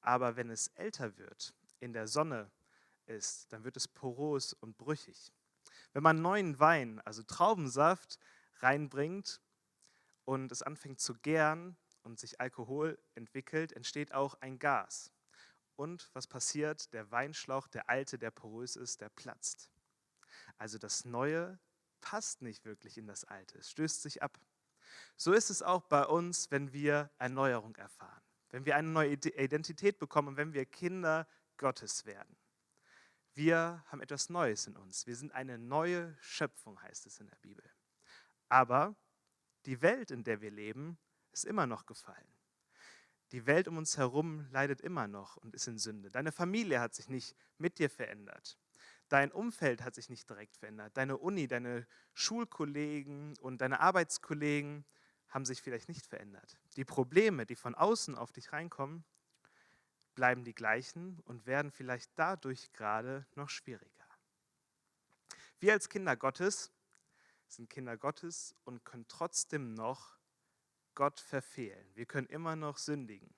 Aber 0.00 0.36
wenn 0.36 0.50
es 0.50 0.68
älter 0.68 1.16
wird, 1.18 1.54
in 1.80 1.92
der 1.92 2.06
Sonne 2.06 2.50
ist, 3.06 3.52
dann 3.52 3.64
wird 3.64 3.76
es 3.76 3.88
poros 3.88 4.52
und 4.52 4.76
brüchig. 4.78 5.32
Wenn 5.92 6.02
man 6.02 6.22
neuen 6.22 6.60
Wein, 6.60 7.00
also 7.04 7.22
Traubensaft, 7.22 8.18
reinbringt 8.60 9.40
und 10.24 10.52
es 10.52 10.62
anfängt 10.62 11.00
zu 11.00 11.14
gären, 11.14 11.76
und 12.08 12.18
sich 12.18 12.40
Alkohol 12.40 12.98
entwickelt, 13.14 13.72
entsteht 13.72 14.12
auch 14.12 14.34
ein 14.40 14.58
Gas. 14.58 15.12
Und 15.76 16.10
was 16.14 16.26
passiert? 16.26 16.92
Der 16.92 17.10
Weinschlauch, 17.10 17.68
der 17.68 17.88
alte, 17.88 18.18
der 18.18 18.30
porös 18.30 18.76
ist, 18.76 19.00
der 19.00 19.10
platzt. 19.10 19.70
Also 20.56 20.78
das 20.78 21.04
Neue 21.04 21.58
passt 22.00 22.42
nicht 22.42 22.64
wirklich 22.64 22.98
in 22.98 23.06
das 23.06 23.24
Alte, 23.24 23.58
es 23.58 23.70
stößt 23.70 24.02
sich 24.02 24.22
ab. 24.22 24.38
So 25.16 25.32
ist 25.32 25.50
es 25.50 25.62
auch 25.62 25.82
bei 25.82 26.04
uns, 26.04 26.50
wenn 26.50 26.72
wir 26.72 27.10
Erneuerung 27.18 27.76
erfahren, 27.76 28.22
wenn 28.50 28.64
wir 28.64 28.76
eine 28.76 28.88
neue 28.88 29.12
Identität 29.12 29.98
bekommen, 29.98 30.36
wenn 30.36 30.54
wir 30.54 30.64
Kinder 30.64 31.28
Gottes 31.58 32.06
werden. 32.06 32.36
Wir 33.34 33.84
haben 33.88 34.00
etwas 34.00 34.30
Neues 34.30 34.66
in 34.66 34.76
uns. 34.76 35.06
Wir 35.06 35.14
sind 35.14 35.32
eine 35.32 35.58
neue 35.58 36.16
Schöpfung, 36.20 36.80
heißt 36.82 37.06
es 37.06 37.20
in 37.20 37.28
der 37.28 37.36
Bibel. 37.36 37.64
Aber 38.48 38.96
die 39.66 39.82
Welt, 39.82 40.10
in 40.10 40.24
der 40.24 40.40
wir 40.40 40.50
leben, 40.50 40.98
ist 41.32 41.44
immer 41.44 41.66
noch 41.66 41.86
gefallen. 41.86 42.32
Die 43.32 43.46
Welt 43.46 43.68
um 43.68 43.76
uns 43.76 43.98
herum 43.98 44.46
leidet 44.50 44.80
immer 44.80 45.06
noch 45.06 45.36
und 45.36 45.54
ist 45.54 45.66
in 45.68 45.78
Sünde. 45.78 46.10
Deine 46.10 46.32
Familie 46.32 46.80
hat 46.80 46.94
sich 46.94 47.08
nicht 47.08 47.36
mit 47.58 47.78
dir 47.78 47.90
verändert. 47.90 48.58
Dein 49.08 49.32
Umfeld 49.32 49.82
hat 49.82 49.94
sich 49.94 50.08
nicht 50.08 50.28
direkt 50.28 50.56
verändert. 50.56 50.96
Deine 50.96 51.18
Uni, 51.18 51.46
deine 51.46 51.86
Schulkollegen 52.14 53.36
und 53.38 53.60
deine 53.60 53.80
Arbeitskollegen 53.80 54.86
haben 55.28 55.44
sich 55.44 55.60
vielleicht 55.60 55.88
nicht 55.88 56.06
verändert. 56.06 56.58
Die 56.76 56.84
Probleme, 56.84 57.44
die 57.44 57.56
von 57.56 57.74
außen 57.74 58.16
auf 58.16 58.32
dich 58.32 58.52
reinkommen, 58.52 59.04
bleiben 60.14 60.44
die 60.44 60.54
gleichen 60.54 61.20
und 61.20 61.46
werden 61.46 61.70
vielleicht 61.70 62.10
dadurch 62.16 62.72
gerade 62.72 63.26
noch 63.34 63.50
schwieriger. 63.50 64.06
Wir 65.60 65.74
als 65.74 65.88
Kinder 65.88 66.16
Gottes 66.16 66.72
sind 67.46 67.70
Kinder 67.70 67.96
Gottes 67.96 68.54
und 68.64 68.84
können 68.84 69.06
trotzdem 69.08 69.74
noch 69.74 70.17
Gott 70.98 71.20
verfehlen. 71.20 71.88
Wir 71.94 72.06
können 72.06 72.26
immer 72.26 72.56
noch 72.56 72.76
sündigen. 72.76 73.32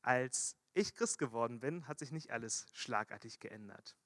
Als 0.00 0.56
ich 0.74 0.94
Christ 0.94 1.18
geworden 1.18 1.58
bin, 1.58 1.88
hat 1.88 1.98
sich 1.98 2.12
nicht 2.12 2.30
alles 2.30 2.68
schlagartig 2.72 3.40
geändert. 3.40 3.96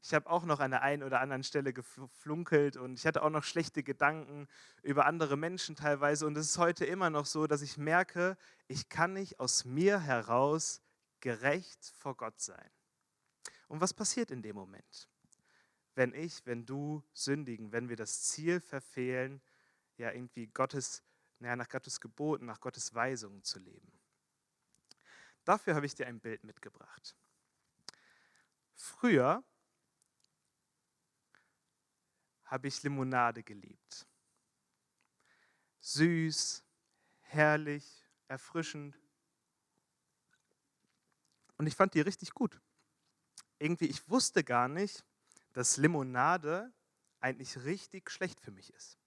Ich 0.00 0.14
habe 0.14 0.30
auch 0.30 0.44
noch 0.44 0.60
an 0.60 0.70
der 0.70 0.82
einen 0.82 1.02
oder 1.02 1.18
anderen 1.20 1.42
Stelle 1.42 1.72
geflunkelt 1.72 2.76
und 2.76 3.00
ich 3.00 3.04
hatte 3.04 3.20
auch 3.20 3.30
noch 3.30 3.42
schlechte 3.42 3.82
Gedanken 3.82 4.46
über 4.84 5.06
andere 5.06 5.36
Menschen 5.36 5.74
teilweise. 5.74 6.24
Und 6.28 6.36
es 6.36 6.50
ist 6.50 6.58
heute 6.58 6.84
immer 6.84 7.10
noch 7.10 7.26
so, 7.26 7.48
dass 7.48 7.62
ich 7.62 7.78
merke, 7.78 8.36
ich 8.68 8.88
kann 8.88 9.14
nicht 9.14 9.40
aus 9.40 9.64
mir 9.64 9.98
heraus 9.98 10.82
gerecht 11.18 11.94
vor 11.98 12.16
Gott 12.16 12.38
sein. 12.40 12.70
Und 13.66 13.80
was 13.80 13.92
passiert 13.92 14.30
in 14.30 14.40
dem 14.40 14.54
Moment? 14.54 15.08
Wenn 15.96 16.14
ich, 16.14 16.46
wenn 16.46 16.64
du 16.64 17.02
sündigen, 17.12 17.72
wenn 17.72 17.88
wir 17.88 17.96
das 17.96 18.22
Ziel 18.22 18.60
verfehlen, 18.60 19.42
ja 19.96 20.12
irgendwie 20.12 20.46
Gottes 20.46 21.02
naja, 21.44 21.56
nach 21.56 21.68
Gottes 21.68 22.00
Geboten, 22.00 22.46
nach 22.46 22.58
Gottes 22.58 22.94
Weisungen 22.94 23.42
zu 23.42 23.58
leben. 23.58 23.92
Dafür 25.44 25.74
habe 25.74 25.84
ich 25.84 25.94
dir 25.94 26.06
ein 26.06 26.18
Bild 26.18 26.42
mitgebracht. 26.42 27.14
Früher 28.74 29.44
habe 32.46 32.66
ich 32.66 32.82
Limonade 32.82 33.42
geliebt. 33.42 34.06
Süß, 35.80 36.64
herrlich, 37.20 38.08
erfrischend. 38.26 38.98
Und 41.58 41.66
ich 41.66 41.76
fand 41.76 41.92
die 41.92 42.00
richtig 42.00 42.32
gut. 42.32 42.58
Irgendwie, 43.58 43.86
ich 43.86 44.08
wusste 44.08 44.42
gar 44.42 44.68
nicht, 44.68 45.04
dass 45.52 45.76
Limonade 45.76 46.72
eigentlich 47.20 47.64
richtig 47.64 48.10
schlecht 48.10 48.40
für 48.40 48.50
mich 48.50 48.72
ist. 48.72 48.98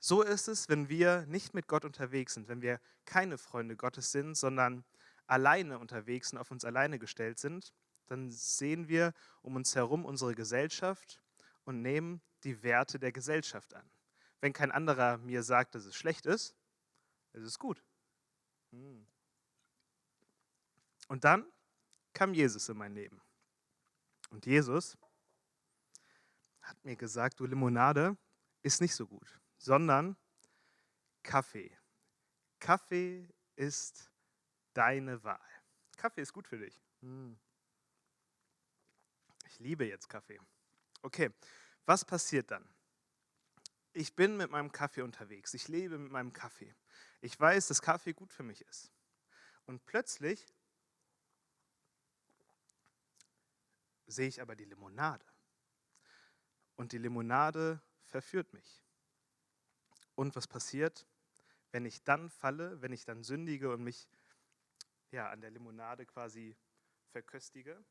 So 0.00 0.22
ist 0.22 0.48
es, 0.48 0.68
wenn 0.68 0.88
wir 0.88 1.26
nicht 1.26 1.54
mit 1.54 1.66
Gott 1.66 1.84
unterwegs 1.84 2.34
sind, 2.34 2.48
wenn 2.48 2.62
wir 2.62 2.80
keine 3.04 3.36
Freunde 3.36 3.76
Gottes 3.76 4.12
sind, 4.12 4.36
sondern 4.36 4.84
alleine 5.26 5.78
unterwegs 5.78 6.32
und 6.32 6.38
auf 6.38 6.50
uns 6.50 6.64
alleine 6.64 6.98
gestellt 6.98 7.38
sind, 7.38 7.72
dann 8.06 8.30
sehen 8.30 8.88
wir 8.88 9.12
um 9.42 9.56
uns 9.56 9.74
herum 9.74 10.04
unsere 10.04 10.34
Gesellschaft 10.34 11.20
und 11.64 11.82
nehmen 11.82 12.22
die 12.44 12.62
Werte 12.62 12.98
der 12.98 13.12
Gesellschaft 13.12 13.74
an. 13.74 13.90
Wenn 14.40 14.52
kein 14.52 14.70
anderer 14.70 15.18
mir 15.18 15.42
sagt, 15.42 15.74
dass 15.74 15.84
es 15.84 15.96
schlecht 15.96 16.26
ist, 16.26 16.54
ist 17.32 17.44
es 17.44 17.58
gut. 17.58 17.82
Hm. 18.70 19.04
Und 21.08 21.24
dann 21.24 21.44
kam 22.12 22.34
Jesus 22.34 22.68
in 22.68 22.76
mein 22.76 22.94
Leben. 22.94 23.20
Und 24.30 24.46
Jesus 24.46 24.96
hat 26.62 26.82
mir 26.84 26.96
gesagt, 26.96 27.40
du 27.40 27.46
Limonade 27.46 28.16
ist 28.62 28.80
nicht 28.80 28.94
so 28.94 29.06
gut 29.06 29.38
sondern 29.58 30.16
Kaffee. 31.22 31.76
Kaffee 32.58 33.28
ist 33.56 34.10
deine 34.72 35.22
Wahl. 35.24 35.40
Kaffee 35.96 36.22
ist 36.22 36.32
gut 36.32 36.46
für 36.46 36.58
dich. 36.58 36.80
Hm. 37.00 37.38
Ich 39.46 39.58
liebe 39.58 39.84
jetzt 39.84 40.08
Kaffee. 40.08 40.38
Okay, 41.02 41.30
was 41.86 42.04
passiert 42.04 42.50
dann? 42.50 42.68
Ich 43.92 44.14
bin 44.14 44.36
mit 44.36 44.50
meinem 44.50 44.70
Kaffee 44.70 45.02
unterwegs. 45.02 45.54
Ich 45.54 45.68
lebe 45.68 45.98
mit 45.98 46.12
meinem 46.12 46.32
Kaffee. 46.32 46.74
Ich 47.20 47.38
weiß, 47.38 47.68
dass 47.68 47.82
Kaffee 47.82 48.12
gut 48.12 48.32
für 48.32 48.42
mich 48.42 48.60
ist. 48.62 48.92
Und 49.66 49.84
plötzlich 49.86 50.46
sehe 54.06 54.28
ich 54.28 54.40
aber 54.40 54.54
die 54.54 54.64
Limonade. 54.64 55.24
Und 56.76 56.92
die 56.92 56.98
Limonade 56.98 57.82
verführt 58.04 58.52
mich. 58.52 58.87
Und 60.18 60.34
was 60.34 60.48
passiert, 60.48 61.06
wenn 61.70 61.84
ich 61.84 62.02
dann 62.02 62.28
falle, 62.28 62.82
wenn 62.82 62.92
ich 62.92 63.04
dann 63.04 63.22
sündige 63.22 63.70
und 63.72 63.84
mich 63.84 64.08
ja, 65.12 65.30
an 65.30 65.40
der 65.40 65.52
Limonade 65.52 66.06
quasi 66.06 66.56
verköstige? 67.12 67.84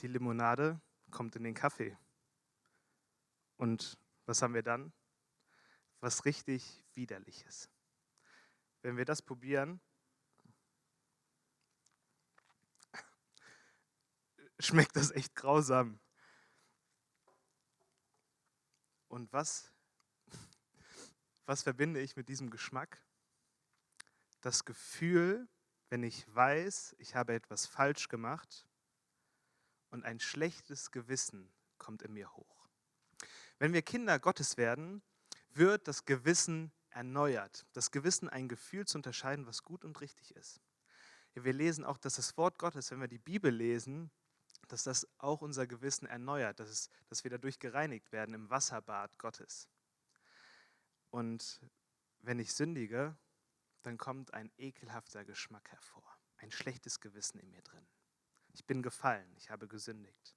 Die 0.00 0.08
Limonade 0.08 0.80
kommt 1.12 1.36
in 1.36 1.44
den 1.44 1.54
Kaffee. 1.54 1.96
Und 3.58 3.96
was 4.26 4.42
haben 4.42 4.54
wir 4.54 4.64
dann? 4.64 4.92
Was 6.04 6.26
richtig 6.26 6.84
widerliches. 6.92 7.70
Wenn 8.82 8.98
wir 8.98 9.06
das 9.06 9.22
probieren, 9.22 9.80
schmeckt 14.58 14.96
das 14.96 15.10
echt 15.12 15.34
grausam. 15.34 15.98
Und 19.08 19.32
was, 19.32 19.72
was 21.46 21.62
verbinde 21.62 22.00
ich 22.00 22.16
mit 22.16 22.28
diesem 22.28 22.50
Geschmack? 22.50 23.02
Das 24.42 24.66
Gefühl, 24.66 25.48
wenn 25.88 26.02
ich 26.02 26.26
weiß, 26.34 26.96
ich 26.98 27.14
habe 27.14 27.32
etwas 27.32 27.64
falsch 27.64 28.08
gemacht 28.08 28.66
und 29.88 30.04
ein 30.04 30.20
schlechtes 30.20 30.90
Gewissen 30.90 31.50
kommt 31.78 32.02
in 32.02 32.12
mir 32.12 32.30
hoch. 32.36 32.68
Wenn 33.58 33.72
wir 33.72 33.80
Kinder 33.80 34.18
Gottes 34.18 34.58
werden, 34.58 35.02
wird 35.56 35.88
das 35.88 36.04
Gewissen 36.04 36.72
erneuert. 36.90 37.66
Das 37.72 37.90
Gewissen 37.90 38.28
ein 38.28 38.48
Gefühl 38.48 38.86
zu 38.86 38.98
unterscheiden, 38.98 39.46
was 39.46 39.62
gut 39.62 39.84
und 39.84 40.00
richtig 40.00 40.34
ist. 40.36 40.60
Wir 41.34 41.52
lesen 41.52 41.84
auch, 41.84 41.98
dass 41.98 42.14
das 42.14 42.36
Wort 42.36 42.58
Gottes, 42.58 42.90
wenn 42.90 43.00
wir 43.00 43.08
die 43.08 43.18
Bibel 43.18 43.52
lesen, 43.52 44.10
dass 44.68 44.84
das 44.84 45.06
auch 45.18 45.42
unser 45.42 45.66
Gewissen 45.66 46.06
erneuert, 46.06 46.60
dass, 46.60 46.68
es, 46.68 46.90
dass 47.08 47.24
wir 47.24 47.30
dadurch 47.30 47.58
gereinigt 47.58 48.12
werden 48.12 48.34
im 48.34 48.50
Wasserbad 48.50 49.18
Gottes. 49.18 49.68
Und 51.10 51.60
wenn 52.20 52.38
ich 52.38 52.54
sündige, 52.54 53.16
dann 53.82 53.98
kommt 53.98 54.32
ein 54.32 54.50
ekelhafter 54.56 55.24
Geschmack 55.24 55.70
hervor, 55.70 56.04
ein 56.38 56.50
schlechtes 56.50 57.00
Gewissen 57.00 57.38
in 57.38 57.50
mir 57.50 57.62
drin. 57.62 57.86
Ich 58.52 58.64
bin 58.64 58.82
gefallen, 58.82 59.30
ich 59.36 59.50
habe 59.50 59.68
gesündigt. 59.68 60.36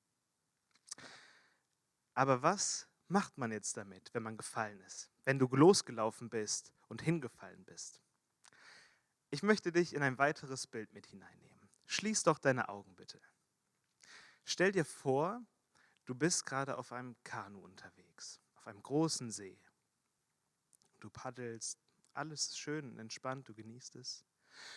Aber 2.13 2.41
was 2.41 2.86
macht 3.07 3.37
man 3.37 3.51
jetzt 3.51 3.77
damit, 3.77 4.13
wenn 4.13 4.23
man 4.23 4.37
gefallen 4.37 4.79
ist, 4.81 5.09
wenn 5.25 5.39
du 5.39 5.47
losgelaufen 5.47 6.29
bist 6.29 6.71
und 6.87 7.01
hingefallen 7.01 7.63
bist? 7.65 8.01
Ich 9.29 9.43
möchte 9.43 9.71
dich 9.71 9.93
in 9.93 10.03
ein 10.03 10.17
weiteres 10.17 10.67
Bild 10.67 10.93
mit 10.93 11.07
hineinnehmen. 11.07 11.69
Schließ 11.85 12.23
doch 12.23 12.39
deine 12.39 12.69
Augen 12.69 12.95
bitte. 12.95 13.21
Stell 14.45 14.71
dir 14.71 14.85
vor, 14.85 15.41
du 16.05 16.15
bist 16.15 16.45
gerade 16.45 16.77
auf 16.77 16.91
einem 16.91 17.15
Kanu 17.23 17.59
unterwegs, 17.59 18.39
auf 18.55 18.67
einem 18.67 18.81
großen 18.81 19.31
See. 19.31 19.59
Du 20.99 21.09
paddelst, 21.09 21.79
alles 22.13 22.47
ist 22.47 22.59
schön 22.59 22.89
und 22.91 22.99
entspannt, 22.99 23.47
du 23.47 23.53
genießt 23.53 23.97
es. 23.97 24.23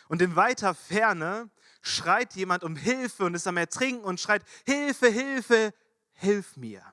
Und 0.09 0.21
in 0.21 0.37
weiter 0.37 0.75
Ferne 0.75 1.51
schreit 1.83 2.35
jemand 2.35 2.65
um 2.65 2.77
Hilfe 2.77 3.25
und 3.25 3.35
ist 3.35 3.47
am 3.47 3.57
Ertrinken 3.57 4.05
und 4.05 4.21
schreit, 4.21 4.45
Hilfe, 4.67 5.09
Hilfe, 5.09 5.73
hilf 6.13 6.57
mir. 6.57 6.85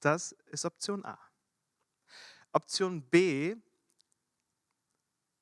Das 0.00 0.32
ist 0.46 0.64
Option 0.64 1.04
A. 1.04 1.18
Option 2.52 3.02
B 3.02 3.56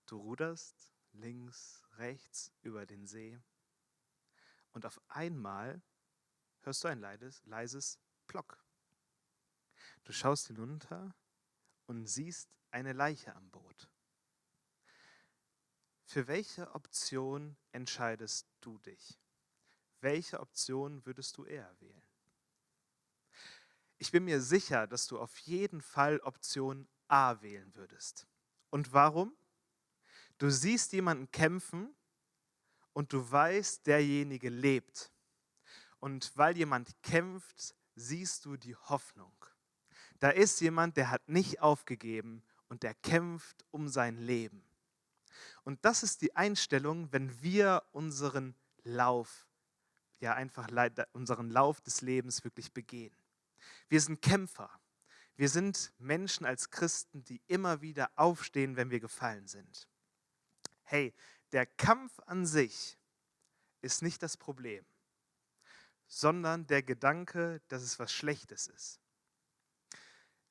Du 0.06 0.18
ruderst 0.18 0.92
links, 1.12 1.82
rechts 1.96 2.52
über 2.62 2.86
den 2.86 3.06
See 3.06 3.38
und 4.72 4.86
auf 4.86 5.00
einmal 5.08 5.82
hörst 6.60 6.84
du 6.84 6.88
ein 6.88 7.00
leises, 7.00 7.42
leises 7.44 7.98
Plock. 8.26 8.62
Du 10.04 10.12
schaust 10.12 10.46
hinunter 10.46 11.14
und 11.86 12.06
siehst 12.06 12.48
eine 12.70 12.92
Leiche 12.92 13.34
am 13.34 13.50
Boot. 13.50 13.90
Für 16.04 16.28
welche 16.28 16.72
Option 16.74 17.56
entscheidest 17.72 18.46
du 18.60 18.78
dich? 18.78 19.18
Welche 20.00 20.38
Option 20.38 21.04
würdest 21.04 21.36
du 21.36 21.44
eher 21.44 21.74
wählen? 21.80 22.05
Ich 23.98 24.10
bin 24.10 24.24
mir 24.24 24.40
sicher, 24.40 24.86
dass 24.86 25.06
du 25.06 25.18
auf 25.18 25.36
jeden 25.38 25.80
Fall 25.80 26.18
Option 26.20 26.88
A 27.08 27.40
wählen 27.40 27.74
würdest. 27.74 28.26
Und 28.70 28.92
warum? 28.92 29.34
Du 30.38 30.50
siehst 30.50 30.92
jemanden 30.92 31.30
kämpfen 31.30 31.94
und 32.92 33.12
du 33.12 33.30
weißt, 33.30 33.86
derjenige 33.86 34.50
lebt. 34.50 35.10
Und 35.98 36.36
weil 36.36 36.56
jemand 36.56 37.02
kämpft, 37.02 37.74
siehst 37.94 38.44
du 38.44 38.56
die 38.56 38.76
Hoffnung. 38.76 39.32
Da 40.20 40.30
ist 40.30 40.60
jemand, 40.60 40.96
der 40.96 41.10
hat 41.10 41.28
nicht 41.28 41.60
aufgegeben 41.60 42.42
und 42.68 42.82
der 42.82 42.94
kämpft 42.94 43.64
um 43.70 43.88
sein 43.88 44.18
Leben. 44.18 44.62
Und 45.64 45.84
das 45.84 46.02
ist 46.02 46.22
die 46.22 46.36
Einstellung, 46.36 47.12
wenn 47.12 47.42
wir 47.42 47.82
unseren 47.92 48.54
Lauf, 48.82 49.46
ja 50.20 50.34
einfach 50.34 50.68
unseren 51.12 51.50
Lauf 51.50 51.80
des 51.80 52.02
Lebens 52.02 52.44
wirklich 52.44 52.72
begehen. 52.72 53.14
Wir 53.88 54.00
sind 54.00 54.22
Kämpfer. 54.22 54.70
Wir 55.36 55.48
sind 55.48 55.92
Menschen 55.98 56.46
als 56.46 56.70
Christen, 56.70 57.24
die 57.24 57.42
immer 57.46 57.82
wieder 57.82 58.10
aufstehen, 58.16 58.76
wenn 58.76 58.90
wir 58.90 59.00
gefallen 59.00 59.46
sind 59.46 59.88
hey, 60.86 61.14
der 61.52 61.66
Kampf 61.66 62.18
an 62.26 62.46
sich 62.46 62.98
ist 63.82 64.02
nicht 64.02 64.22
das 64.22 64.36
Problem, 64.36 64.84
sondern 66.06 66.66
der 66.66 66.82
Gedanke, 66.82 67.60
dass 67.68 67.82
es 67.82 67.98
was 67.98 68.12
Schlechtes 68.12 68.68
ist. 68.68 69.00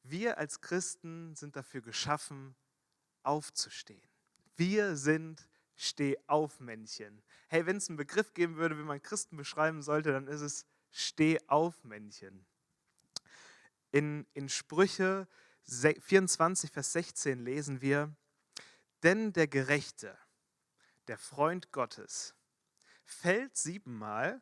Wir 0.03 0.37
als 0.37 0.61
Christen 0.61 1.35
sind 1.35 1.55
dafür 1.55 1.81
geschaffen, 1.81 2.55
aufzustehen. 3.23 4.07
Wir 4.55 4.95
sind 4.95 5.49
Steh-auf-Männchen. 5.75 7.23
Hey, 7.47 7.65
wenn 7.65 7.77
es 7.77 7.89
einen 7.89 7.97
Begriff 7.97 8.33
geben 8.33 8.57
würde, 8.57 8.77
wie 8.77 8.83
man 8.83 9.01
Christen 9.01 9.35
beschreiben 9.35 9.81
sollte, 9.81 10.11
dann 10.11 10.27
ist 10.27 10.41
es 10.41 10.65
Steh-auf-Männchen. 10.91 12.45
In, 13.95 14.27
in 14.33 14.49
Sprüche 14.49 15.25
24, 15.63 16.69
Vers 16.69 16.91
16 16.91 17.39
lesen 17.39 17.79
wir, 17.79 18.13
denn 19.03 19.31
der 19.31 19.47
Gerechte 19.47 20.17
der 21.07 21.17
Freund 21.17 21.71
Gottes, 21.71 22.35
fällt 23.05 23.55
siebenmal 23.55 24.41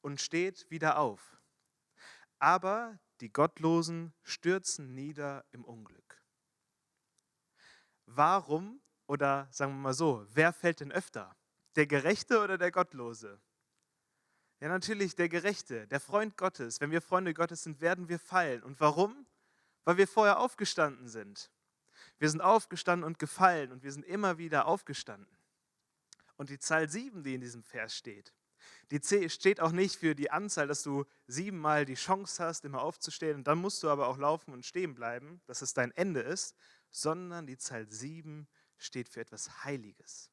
und 0.00 0.22
steht 0.22 0.70
wieder 0.70 0.98
auf. 0.98 1.36
Aber 2.38 2.98
die 3.20 3.30
Gottlosen 3.30 4.14
stürzen 4.22 4.94
nieder 4.94 5.44
im 5.50 5.62
Unglück. 5.62 6.22
Warum, 8.06 8.80
oder 9.06 9.46
sagen 9.50 9.72
wir 9.72 9.80
mal 9.80 9.92
so, 9.92 10.24
wer 10.30 10.54
fällt 10.54 10.80
denn 10.80 10.92
öfter? 10.92 11.36
Der 11.74 11.86
Gerechte 11.86 12.40
oder 12.40 12.56
der 12.56 12.70
Gottlose? 12.70 13.42
Ja, 14.60 14.68
natürlich 14.68 15.14
der 15.14 15.28
Gerechte, 15.28 15.86
der 15.88 16.00
Freund 16.00 16.36
Gottes. 16.36 16.80
Wenn 16.80 16.90
wir 16.90 17.02
Freunde 17.02 17.34
Gottes 17.34 17.62
sind, 17.62 17.80
werden 17.80 18.08
wir 18.08 18.18
fallen. 18.18 18.62
Und 18.62 18.80
warum? 18.80 19.26
Weil 19.84 19.98
wir 19.98 20.08
vorher 20.08 20.38
aufgestanden 20.38 21.08
sind. 21.08 21.50
Wir 22.18 22.30
sind 22.30 22.40
aufgestanden 22.40 23.04
und 23.04 23.18
gefallen 23.18 23.70
und 23.72 23.82
wir 23.82 23.92
sind 23.92 24.04
immer 24.04 24.38
wieder 24.38 24.66
aufgestanden. 24.66 25.36
Und 26.36 26.50
die 26.50 26.58
Zahl 26.58 26.88
7, 26.88 27.22
die 27.22 27.34
in 27.34 27.40
diesem 27.40 27.62
Vers 27.62 27.96
steht, 27.96 28.32
die 28.90 29.28
steht 29.28 29.60
auch 29.60 29.72
nicht 29.72 29.96
für 29.96 30.14
die 30.14 30.30
Anzahl, 30.30 30.66
dass 30.66 30.82
du 30.82 31.04
siebenmal 31.26 31.84
die 31.84 31.94
Chance 31.94 32.42
hast, 32.42 32.64
immer 32.64 32.82
aufzustehen 32.82 33.36
und 33.36 33.46
dann 33.46 33.58
musst 33.58 33.82
du 33.82 33.90
aber 33.90 34.08
auch 34.08 34.18
laufen 34.18 34.52
und 34.52 34.64
stehen 34.64 34.94
bleiben, 34.94 35.40
dass 35.46 35.62
es 35.62 35.74
dein 35.74 35.92
Ende 35.92 36.20
ist, 36.20 36.56
sondern 36.90 37.46
die 37.46 37.58
Zahl 37.58 37.90
7 37.90 38.48
steht 38.78 39.08
für 39.08 39.20
etwas 39.20 39.64
Heiliges. 39.64 40.30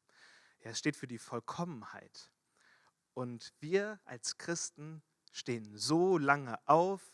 Ja, 0.62 0.71
es 0.71 0.79
steht 0.79 0.95
für 0.95 1.07
die 1.07 1.19
Vollkommenheit. 1.19 2.31
Und 3.13 3.54
wir 3.60 3.99
als 4.06 4.38
Christen 4.38 5.04
stehen 5.32 5.76
so 5.78 6.17
lange 6.17 6.58
auf, 6.67 7.13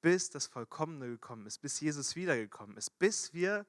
bis 0.00 0.30
das 0.30 0.46
Vollkommene 0.46 1.08
gekommen 1.08 1.46
ist, 1.46 1.58
bis 1.58 1.80
Jesus 1.80 2.16
wiedergekommen 2.16 2.76
ist, 2.76 2.98
bis 2.98 3.32
wir 3.34 3.66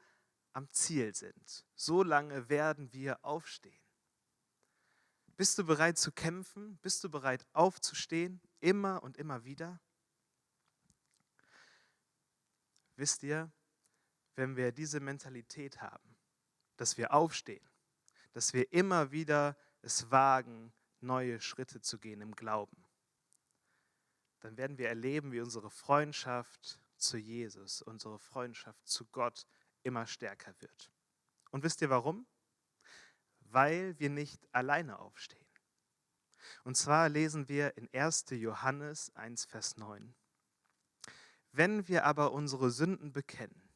am 0.54 0.70
Ziel 0.72 1.14
sind. 1.16 1.66
So 1.76 2.04
lange 2.04 2.50
werden 2.50 2.92
wir 2.94 3.24
aufstehen. 3.24 3.82
Bist 5.38 5.58
du 5.58 5.66
bereit 5.66 5.98
zu 5.98 6.12
kämpfen? 6.12 6.78
Bist 6.78 7.04
du 7.04 7.10
bereit 7.10 7.48
aufzustehen? 7.54 8.42
Immer 8.60 9.02
und 9.02 9.18
immer 9.18 9.44
wieder? 9.44 9.82
Wisst 12.96 13.24
ihr, 13.24 13.52
wenn 14.36 14.56
wir 14.56 14.72
diese 14.72 15.00
Mentalität 15.00 15.82
haben, 15.82 16.16
dass 16.78 16.98
wir 16.98 17.14
aufstehen, 17.14 17.68
dass 18.34 18.54
wir 18.54 18.72
immer 18.72 19.12
wieder 19.12 19.58
es 19.82 20.12
wagen, 20.12 20.72
neue 21.02 21.42
Schritte 21.42 21.82
zu 21.82 22.00
gehen 22.00 22.22
im 22.22 22.36
Glauben, 22.36 22.86
dann 24.40 24.58
werden 24.58 24.78
wir 24.78 24.90
erleben, 24.90 25.32
wie 25.32 25.42
unsere 25.42 25.70
Freundschaft 25.70 26.80
zu 26.98 27.18
Jesus, 27.18 27.82
unsere 27.82 28.20
Freundschaft 28.20 28.88
zu 28.88 29.06
Gott 29.08 29.46
immer 29.84 30.08
stärker 30.08 30.54
wird. 30.60 30.92
Und 31.52 31.64
wisst 31.64 31.82
ihr 31.82 31.90
warum? 31.90 32.26
weil 33.52 34.00
wir 34.00 34.10
nicht 34.10 34.48
alleine 34.54 35.00
aufstehen. 35.00 35.40
Und 36.64 36.76
zwar 36.76 37.10
lesen 37.10 37.48
wir 37.50 37.78
in 37.78 37.90
1. 37.94 38.26
Johannes 38.32 39.14
1, 39.16 39.46
Vers 39.46 39.78
9. 39.78 40.16
Wenn 41.52 41.88
wir 41.88 42.06
aber 42.06 42.32
unsere 42.32 42.72
Sünden 42.72 43.12
bekennen, 43.12 43.70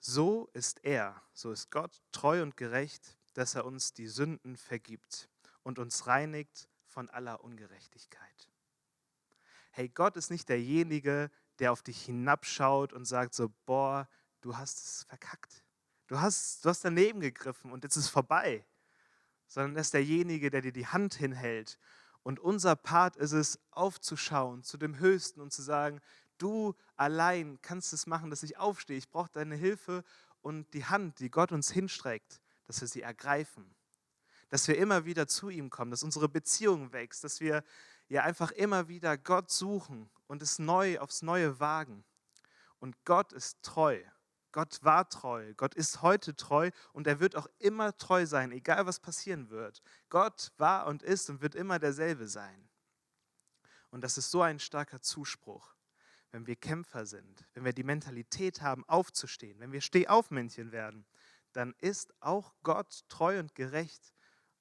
so 0.00 0.48
ist 0.52 0.84
er, 0.84 1.22
so 1.32 1.52
ist 1.52 1.70
Gott 1.70 2.02
treu 2.12 2.42
und 2.42 2.56
gerecht, 2.56 3.16
dass 3.34 3.54
er 3.54 3.64
uns 3.64 3.92
die 3.92 4.08
Sünden 4.08 4.56
vergibt 4.56 5.28
und 5.68 5.78
uns 5.78 6.06
reinigt 6.06 6.66
von 6.86 7.10
aller 7.10 7.44
Ungerechtigkeit. 7.44 8.50
Hey, 9.70 9.90
Gott 9.90 10.16
ist 10.16 10.30
nicht 10.30 10.48
derjenige, 10.48 11.30
der 11.58 11.72
auf 11.72 11.82
dich 11.82 12.02
hinabschaut 12.06 12.94
und 12.94 13.04
sagt 13.04 13.34
so, 13.34 13.52
boah, 13.66 14.08
du 14.40 14.56
hast 14.56 14.78
es 14.78 15.04
verkackt. 15.04 15.62
Du 16.06 16.18
hast, 16.18 16.64
du 16.64 16.70
hast 16.70 16.84
daneben 16.86 17.20
gegriffen 17.20 17.70
und 17.70 17.84
jetzt 17.84 17.96
ist 17.96 18.04
es 18.04 18.10
vorbei. 18.10 18.64
Sondern 19.46 19.76
er 19.76 19.82
ist 19.82 19.92
derjenige, 19.92 20.50
der 20.50 20.62
dir 20.62 20.72
die 20.72 20.86
Hand 20.86 21.14
hinhält 21.14 21.78
Und 22.22 22.40
unser 22.40 22.74
Part 22.74 23.16
ist 23.16 23.32
es, 23.32 23.60
aufzuschauen 23.70 24.62
zu 24.62 24.78
dem 24.78 24.98
Höchsten 24.98 25.40
und 25.42 25.52
zu 25.52 25.60
sagen, 25.60 26.00
du 26.38 26.74
allein 26.96 27.60
kannst 27.60 27.92
es 27.92 28.06
machen, 28.06 28.30
dass 28.30 28.42
ich 28.42 28.56
aufstehe. 28.56 28.96
Ich 28.96 29.10
brauche 29.10 29.30
deine 29.32 29.54
Hilfe 29.54 30.02
und 30.40 30.72
die 30.72 30.86
Hand, 30.86 31.20
die 31.20 31.30
Gott 31.30 31.52
uns 31.52 31.70
hinstreckt, 31.70 32.40
dass 32.66 32.80
wir 32.80 32.88
sie 32.88 33.02
ergreifen. 33.02 33.74
Dass 34.50 34.68
wir 34.68 34.78
immer 34.78 35.04
wieder 35.04 35.26
zu 35.26 35.50
ihm 35.50 35.70
kommen, 35.70 35.90
dass 35.90 36.02
unsere 36.02 36.28
Beziehung 36.28 36.92
wächst, 36.92 37.24
dass 37.24 37.40
wir 37.40 37.62
ja 38.08 38.22
einfach 38.22 38.50
immer 38.52 38.88
wieder 38.88 39.18
Gott 39.18 39.50
suchen 39.50 40.10
und 40.26 40.42
es 40.42 40.58
neu 40.58 40.98
aufs 40.98 41.22
Neue 41.22 41.60
wagen. 41.60 42.04
Und 42.78 43.04
Gott 43.04 43.32
ist 43.32 43.62
treu. 43.62 44.00
Gott 44.52 44.82
war 44.82 45.08
treu. 45.08 45.52
Gott 45.54 45.74
ist 45.74 46.02
heute 46.02 46.34
treu 46.34 46.70
und 46.92 47.06
er 47.06 47.20
wird 47.20 47.36
auch 47.36 47.48
immer 47.58 47.96
treu 47.96 48.26
sein, 48.26 48.50
egal 48.52 48.86
was 48.86 48.98
passieren 48.98 49.50
wird. 49.50 49.82
Gott 50.08 50.52
war 50.56 50.86
und 50.86 51.02
ist 51.02 51.28
und 51.28 51.42
wird 51.42 51.54
immer 51.54 51.78
derselbe 51.78 52.28
sein. 52.28 52.68
Und 53.90 54.02
das 54.02 54.18
ist 54.18 54.30
so 54.30 54.42
ein 54.42 54.58
starker 54.58 55.00
Zuspruch, 55.00 55.74
wenn 56.30 56.46
wir 56.46 56.56
Kämpfer 56.56 57.06
sind, 57.06 57.46
wenn 57.54 57.64
wir 57.64 57.72
die 57.72 57.84
Mentalität 57.84 58.60
haben, 58.60 58.84
aufzustehen, 58.88 59.60
wenn 59.60 59.72
wir 59.72 59.80
Stehaufmännchen 59.80 60.72
werden, 60.72 61.06
dann 61.52 61.74
ist 61.78 62.14
auch 62.20 62.54
Gott 62.62 63.04
treu 63.08 63.38
und 63.38 63.54
gerecht 63.54 64.12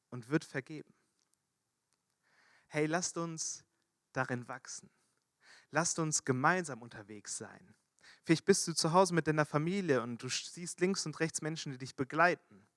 und 0.10 0.30
wird 0.30 0.44
vergeben. 0.44 0.94
Hey, 2.68 2.86
lasst 2.86 3.18
uns 3.18 3.64
darin 4.12 4.48
wachsen. 4.48 4.90
Lasst 5.72 6.00
uns 6.00 6.24
gemeinsam 6.24 6.82
unterwegs 6.82 7.38
sein. 7.38 7.76
Vielleicht 8.24 8.46
bist 8.46 8.68
du 8.68 8.74
zu 8.74 8.94
Hause 8.94 9.14
mit 9.14 9.28
deiner 9.28 9.46
Familie 9.46 10.02
und 10.02 10.22
du 10.22 10.30
siehst 10.30 10.80
links 10.80 11.06
und 11.06 11.20
rechts 11.20 11.42
Menschen, 11.42 11.72
die 11.72 11.78
dich 11.78 11.96
begleiten. 11.96 12.68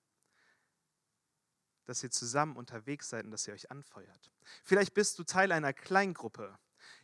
Dass 1.85 2.03
ihr 2.03 2.11
zusammen 2.11 2.55
unterwegs 2.55 3.09
seid 3.09 3.25
und 3.25 3.31
dass 3.31 3.47
ihr 3.47 3.53
euch 3.53 3.71
anfeuert. 3.71 4.31
Vielleicht 4.63 4.93
bist 4.93 5.19
du 5.19 5.23
Teil 5.23 5.51
einer 5.51 5.73
Kleingruppe. 5.73 6.57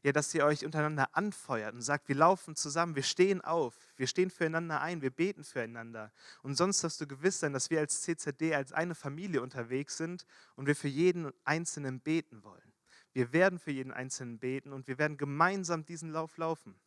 Ja, 0.03 0.11
dass 0.11 0.33
ihr 0.33 0.45
euch 0.45 0.65
untereinander 0.65 1.15
anfeuert 1.15 1.73
und 1.73 1.81
sagt, 1.81 2.07
wir 2.07 2.15
laufen 2.15 2.55
zusammen, 2.55 2.95
wir 2.95 3.03
stehen 3.03 3.41
auf, 3.41 3.75
wir 3.95 4.07
stehen 4.07 4.29
füreinander 4.29 4.81
ein, 4.81 5.01
wir 5.01 5.11
beten 5.11 5.43
füreinander. 5.43 6.11
Und 6.43 6.55
sonst 6.55 6.83
darfst 6.83 7.01
du 7.01 7.07
gewiss 7.07 7.39
sein, 7.39 7.53
dass 7.53 7.69
wir 7.69 7.79
als 7.79 8.01
CZD 8.01 8.55
als 8.55 8.71
eine 8.71 8.95
Familie 8.95 9.41
unterwegs 9.41 9.97
sind 9.97 10.25
und 10.55 10.67
wir 10.67 10.75
für 10.75 10.87
jeden 10.87 11.31
Einzelnen 11.43 11.99
beten 11.99 12.43
wollen. 12.43 12.73
Wir 13.13 13.33
werden 13.33 13.57
für 13.57 13.71
jeden 13.71 13.91
Einzelnen 13.91 14.37
beten 14.39 14.73
und 14.73 14.87
wir 14.87 14.97
werden 14.99 15.17
gemeinsam 15.17 15.85
diesen 15.85 16.11
Lauf 16.11 16.37
laufen. 16.37 16.79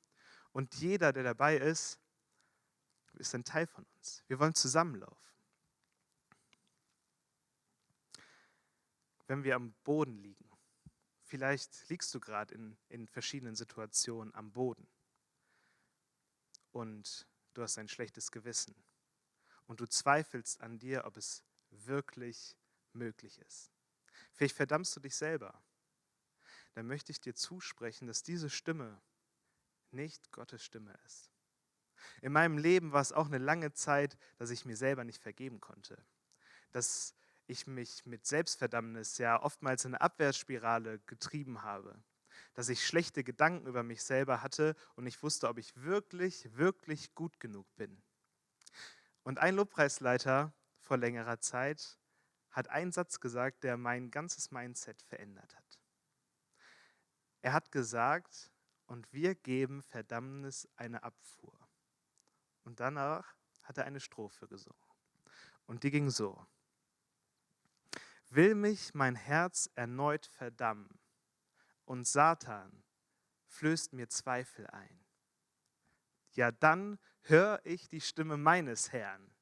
Und 0.52 0.74
jeder, 0.76 1.12
der 1.12 1.24
dabei 1.24 1.56
ist, 1.56 1.98
ist 3.14 3.34
ein 3.34 3.44
Teil 3.44 3.66
von 3.66 3.84
uns. 3.96 4.24
Wir 4.28 4.38
wollen 4.38 4.54
zusammenlaufen. 4.54 5.30
Wenn 9.26 9.44
wir 9.44 9.56
am 9.56 9.72
Boden 9.84 10.16
liegen, 10.16 10.49
vielleicht 11.30 11.88
liegst 11.88 12.12
du 12.12 12.20
gerade 12.20 12.54
in, 12.54 12.76
in 12.88 13.06
verschiedenen 13.06 13.54
Situationen 13.54 14.34
am 14.34 14.50
Boden 14.50 14.86
und 16.72 17.26
du 17.54 17.62
hast 17.62 17.78
ein 17.78 17.88
schlechtes 17.88 18.32
Gewissen 18.32 18.74
und 19.66 19.80
du 19.80 19.86
zweifelst 19.86 20.60
an 20.60 20.80
dir, 20.80 21.04
ob 21.04 21.16
es 21.16 21.44
wirklich 21.70 22.56
möglich 22.92 23.38
ist. 23.38 23.70
Vielleicht 24.32 24.56
verdammst 24.56 24.94
du 24.96 25.00
dich 25.00 25.14
selber. 25.14 25.62
Dann 26.74 26.88
möchte 26.88 27.12
ich 27.12 27.20
dir 27.20 27.34
zusprechen, 27.34 28.08
dass 28.08 28.24
diese 28.24 28.50
Stimme 28.50 29.00
nicht 29.92 30.32
Gottes 30.32 30.64
Stimme 30.64 30.98
ist. 31.06 31.30
In 32.22 32.32
meinem 32.32 32.58
Leben 32.58 32.92
war 32.92 33.02
es 33.02 33.12
auch 33.12 33.26
eine 33.26 33.38
lange 33.38 33.72
Zeit, 33.72 34.16
dass 34.38 34.50
ich 34.50 34.64
mir 34.64 34.76
selber 34.76 35.04
nicht 35.04 35.22
vergeben 35.22 35.60
konnte. 35.60 36.04
Dass 36.72 37.14
ich 37.50 37.66
mich 37.66 38.06
mit 38.06 38.26
Selbstverdammnis 38.26 39.18
ja 39.18 39.42
oftmals 39.42 39.84
in 39.84 39.94
eine 39.94 40.00
Abwärtsspirale 40.00 41.00
getrieben 41.00 41.62
habe. 41.62 42.02
Dass 42.54 42.68
ich 42.68 42.86
schlechte 42.86 43.24
Gedanken 43.24 43.66
über 43.66 43.82
mich 43.82 44.02
selber 44.02 44.42
hatte 44.42 44.76
und 44.96 45.06
ich 45.06 45.22
wusste, 45.22 45.48
ob 45.48 45.58
ich 45.58 45.76
wirklich, 45.76 46.56
wirklich 46.56 47.14
gut 47.14 47.38
genug 47.40 47.66
bin. 47.76 48.02
Und 49.22 49.38
ein 49.38 49.56
Lobpreisleiter 49.56 50.52
vor 50.78 50.96
längerer 50.96 51.40
Zeit 51.40 51.98
hat 52.50 52.68
einen 52.68 52.92
Satz 52.92 53.20
gesagt, 53.20 53.62
der 53.64 53.76
mein 53.76 54.10
ganzes 54.10 54.50
Mindset 54.50 55.02
verändert 55.02 55.56
hat. 55.56 55.80
Er 57.42 57.52
hat 57.52 57.70
gesagt, 57.70 58.50
und 58.86 59.12
wir 59.12 59.36
geben 59.36 59.82
Verdammnis 59.82 60.68
eine 60.74 61.04
Abfuhr. 61.04 61.56
Und 62.64 62.80
danach 62.80 63.36
hat 63.62 63.78
er 63.78 63.84
eine 63.84 64.00
Strophe 64.00 64.48
gesungen. 64.48 64.82
Und 65.66 65.84
die 65.84 65.92
ging 65.92 66.10
so. 66.10 66.44
Will 68.30 68.54
mich 68.54 68.94
mein 68.94 69.16
Herz 69.16 69.68
erneut 69.74 70.26
verdammen 70.26 71.00
und 71.84 72.06
Satan 72.06 72.84
flößt 73.46 73.92
mir 73.92 74.08
Zweifel 74.08 74.68
ein. 74.68 75.04
Ja, 76.34 76.52
dann 76.52 77.00
höre 77.22 77.60
ich 77.64 77.88
die 77.88 78.00
Stimme 78.00 78.36
meines 78.36 78.92
Herrn 78.92 79.34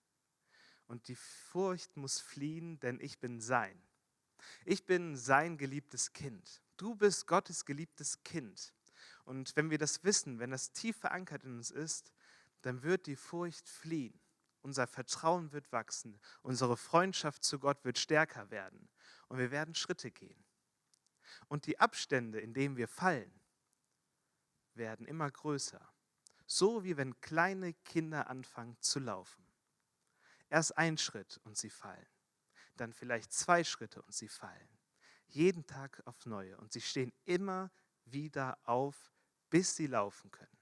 und 0.87 1.09
die 1.09 1.17
Furcht 1.17 1.99
muss 1.99 2.19
fliehen, 2.19 2.81
denn 2.81 2.99
ich 3.01 3.19
bin 3.19 3.43
sein. 3.43 3.79
Ich 4.65 4.87
bin 4.87 5.17
sein 5.17 5.59
geliebtes 5.59 6.15
Kind. 6.15 6.63
Du 6.79 6.95
bist 6.95 7.27
Gottes 7.27 7.67
geliebtes 7.67 8.23
Kind. 8.23 8.73
Und 9.27 9.55
wenn 9.55 9.69
wir 9.69 9.77
das 9.77 10.03
wissen, 10.03 10.39
wenn 10.39 10.51
das 10.51 10.73
tief 10.73 10.97
verankert 10.97 11.45
in 11.45 11.59
uns 11.59 11.71
ist, 11.71 12.11
dann 12.63 12.83
wird 12.83 13.07
die 13.07 13.17
Furcht 13.17 13.69
fliehen. 13.69 14.19
Unser 14.69 14.87
Vertrauen 14.87 15.51
wird 15.53 15.73
wachsen. 15.73 16.21
Unsere 16.43 16.77
Freundschaft 16.77 17.43
zu 17.43 17.59
Gott 17.59 17.83
wird 17.87 17.99
stärker 17.99 18.51
werden. 18.51 18.91
Und 19.29 19.39
wir 19.39 19.51
werden 19.51 19.75
Schritte 19.75 20.11
gehen. 20.11 20.45
Und 21.47 21.65
die 21.65 21.81
Abstände, 21.81 22.39
in 22.39 22.53
denen 22.53 22.77
wir 22.77 22.87
fallen, 22.87 23.33
werden 24.75 25.07
immer 25.07 25.31
größer. 25.31 25.81
So 26.47 26.85
wie 26.85 26.99
wenn 26.99 27.19
kleine 27.23 27.73
Kinder 27.73 28.29
anfangen 28.29 28.77
zu 28.81 28.99
laufen. 28.99 29.43
Erst 30.51 30.77
ein 30.77 30.99
Schritt 30.99 31.41
und 31.45 31.57
sie 31.57 31.71
fallen. 31.71 32.07
Dann 32.77 32.93
vielleicht 32.93 33.33
zwei 33.33 33.65
Schritte 33.65 34.03
und 34.03 34.13
sie 34.13 34.29
fallen. 34.29 34.69
Jeden 35.29 35.67
Tag 35.67 36.03
auf 36.05 36.27
neue. 36.27 36.59
Und 36.59 36.75
sie 36.75 36.83
stehen 36.83 37.15
immer 37.25 37.71
wieder 38.05 38.59
auf 38.65 39.15
bis 39.49 39.77
sie 39.77 39.87
laufen 39.87 40.31
können. 40.31 40.59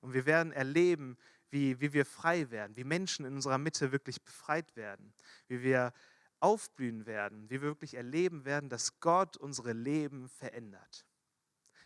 Und 0.00 0.14
wir 0.14 0.24
werden 0.24 0.52
erleben, 0.52 1.18
wie, 1.50 1.80
wie 1.80 1.92
wir 1.92 2.04
frei 2.04 2.50
werden, 2.50 2.76
wie 2.76 2.84
Menschen 2.84 3.24
in 3.24 3.34
unserer 3.34 3.58
Mitte 3.58 3.92
wirklich 3.92 4.22
befreit 4.22 4.74
werden, 4.76 5.14
wie 5.48 5.62
wir 5.62 5.92
aufblühen 6.40 7.06
werden, 7.06 7.48
wie 7.48 7.62
wir 7.62 7.68
wirklich 7.68 7.94
erleben 7.94 8.44
werden, 8.44 8.68
dass 8.68 9.00
Gott 9.00 9.36
unsere 9.36 9.72
Leben 9.72 10.28
verändert. 10.28 11.06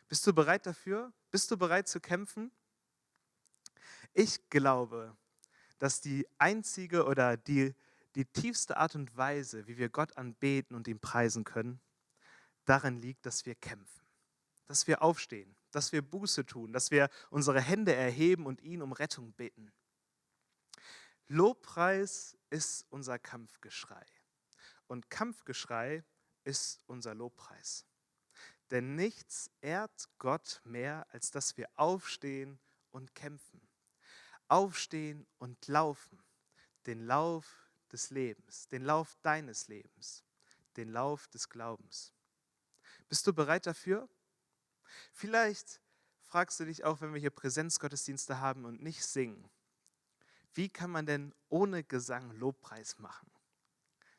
Bist 0.08 0.26
du 0.26 0.32
bereit 0.32 0.66
dafür? 0.66 1.12
Bist 1.30 1.50
du 1.50 1.56
bereit 1.56 1.88
zu 1.88 2.00
kämpfen? 2.00 2.50
Ich 4.12 4.50
glaube, 4.50 5.16
dass 5.78 6.00
die 6.00 6.26
einzige 6.38 7.04
oder 7.04 7.36
die, 7.36 7.74
die 8.16 8.24
tiefste 8.24 8.76
Art 8.76 8.96
und 8.96 9.16
Weise, 9.16 9.66
wie 9.68 9.78
wir 9.78 9.88
Gott 9.88 10.16
anbeten 10.16 10.74
und 10.74 10.88
ihn 10.88 10.98
preisen 10.98 11.44
können, 11.44 11.80
darin 12.64 13.00
liegt, 13.00 13.24
dass 13.24 13.46
wir 13.46 13.54
kämpfen, 13.54 14.04
dass 14.66 14.86
wir 14.86 15.02
aufstehen, 15.02 15.54
dass 15.70 15.92
wir 15.92 16.02
Buße 16.02 16.46
tun, 16.46 16.72
dass 16.72 16.90
wir 16.90 17.08
unsere 17.30 17.60
Hände 17.60 17.94
erheben 17.94 18.46
und 18.46 18.60
ihn 18.62 18.82
um 18.82 18.92
Rettung 18.92 19.32
bitten. 19.32 19.72
Lobpreis 21.28 22.36
ist 22.50 22.86
unser 22.90 23.18
Kampfgeschrei 23.18 24.04
und 24.88 25.10
Kampfgeschrei 25.10 26.02
ist 26.44 26.82
unser 26.86 27.14
Lobpreis. 27.14 27.86
Denn 28.70 28.94
nichts 28.94 29.50
ehrt 29.60 30.08
Gott 30.18 30.60
mehr, 30.64 31.06
als 31.10 31.30
dass 31.30 31.56
wir 31.56 31.68
aufstehen 31.76 32.58
und 32.90 33.14
kämpfen. 33.14 33.60
Aufstehen 34.48 35.26
und 35.38 35.66
laufen. 35.68 36.22
Den 36.86 37.06
Lauf 37.06 37.70
des 37.92 38.10
Lebens, 38.10 38.68
den 38.68 38.84
Lauf 38.84 39.16
deines 39.22 39.68
Lebens, 39.68 40.24
den 40.76 40.90
Lauf 40.90 41.28
des 41.28 41.48
Glaubens. 41.48 42.12
Bist 43.08 43.26
du 43.26 43.32
bereit 43.32 43.66
dafür? 43.66 44.08
Vielleicht 45.12 45.80
fragst 46.20 46.60
du 46.60 46.64
dich 46.64 46.84
auch, 46.84 47.00
wenn 47.00 47.12
wir 47.12 47.20
hier 47.20 47.30
Präsenzgottesdienste 47.30 48.40
haben 48.40 48.64
und 48.64 48.82
nicht 48.82 49.04
singen, 49.04 49.50
wie 50.54 50.68
kann 50.68 50.90
man 50.90 51.06
denn 51.06 51.34
ohne 51.48 51.84
Gesang 51.84 52.30
Lobpreis 52.32 52.98
machen? 52.98 53.30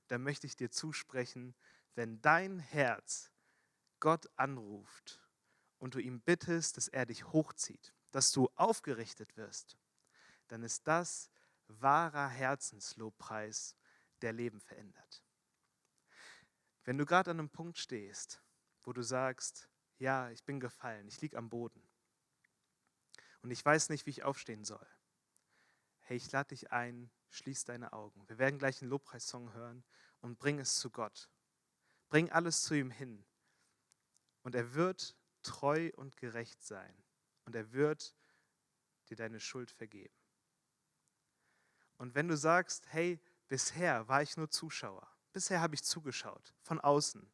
Da 0.08 0.18
möchte 0.18 0.48
ich 0.48 0.56
dir 0.56 0.72
zusprechen, 0.72 1.56
wenn 1.96 2.22
dein 2.22 2.60
Herz 2.60 3.32
Gott 4.00 4.30
anruft 4.36 5.22
und 5.78 5.96
du 5.96 6.00
ihm 6.00 6.22
bittest, 6.22 6.78
dass 6.78 6.88
er 6.88 7.06
dich 7.06 7.26
hochzieht, 7.32 7.94
dass 8.12 8.32
du 8.32 8.50
aufgerichtet 8.56 9.36
wirst, 9.38 9.78
dann 10.48 10.64
ist 10.64 10.88
das 10.88 11.30
wahrer 11.68 12.28
Herzenslobpreis, 12.28 13.76
der 14.22 14.34
Leben 14.34 14.60
verändert. 14.60 15.24
Wenn 16.84 16.98
du 16.98 17.06
gerade 17.06 17.32
an 17.32 17.40
einem 17.40 17.50
Punkt 17.50 17.78
stehst, 17.78 18.42
wo 18.82 18.94
du 18.94 19.02
sagst, 19.02 19.70
ja, 20.02 20.32
ich 20.32 20.44
bin 20.44 20.60
gefallen, 20.60 21.08
ich 21.08 21.22
liege 21.22 21.38
am 21.38 21.48
Boden 21.48 21.88
und 23.44 23.52
ich 23.52 23.64
weiß 23.64 23.90
nicht, 23.90 24.08
wie 24.08 24.10
ich 24.10 24.24
aufstehen 24.24 24.66
soll. 24.66 24.88
Hey, 26.00 26.18
ich 26.18 26.32
lade 26.32 26.50
dich 26.50 26.72
ein, 26.72 27.12
schließ 27.30 27.66
deine 27.66 27.94
Augen. 27.94 28.28
Wir 28.28 28.40
werden 28.40 28.58
gleich 28.58 28.82
einen 28.82 28.90
Lobpreissong 28.90 29.54
hören 29.54 29.84
und 30.22 30.40
bring 30.40 30.60
es 30.60 30.78
zu 30.78 30.90
Gott. 30.90 31.30
Bring 32.10 32.32
alles 32.32 32.64
zu 32.64 32.74
ihm 32.74 32.90
hin. 32.90 33.24
und 34.42 34.56
er 34.56 34.74
wird 34.74 35.16
treu 35.44 35.92
und 35.98 36.18
gerecht 36.18 36.64
sein 36.64 36.96
und 37.46 37.56
er 37.56 37.72
wird 37.72 38.16
dir 39.08 39.16
deine 39.16 39.40
Schuld 39.40 39.70
vergeben. 39.70 40.16
Und 41.98 42.16
wenn 42.16 42.28
du 42.28 42.36
sagst, 42.36 42.92
hey, 42.92 43.20
bisher 43.48 44.08
war 44.08 44.24
ich 44.24 44.36
nur 44.36 44.50
Zuschauer, 44.50 45.08
bisher 45.32 45.62
habe 45.62 45.76
ich 45.76 45.84
zugeschaut, 45.84 46.56
von 46.64 46.80
außen, 46.80 47.32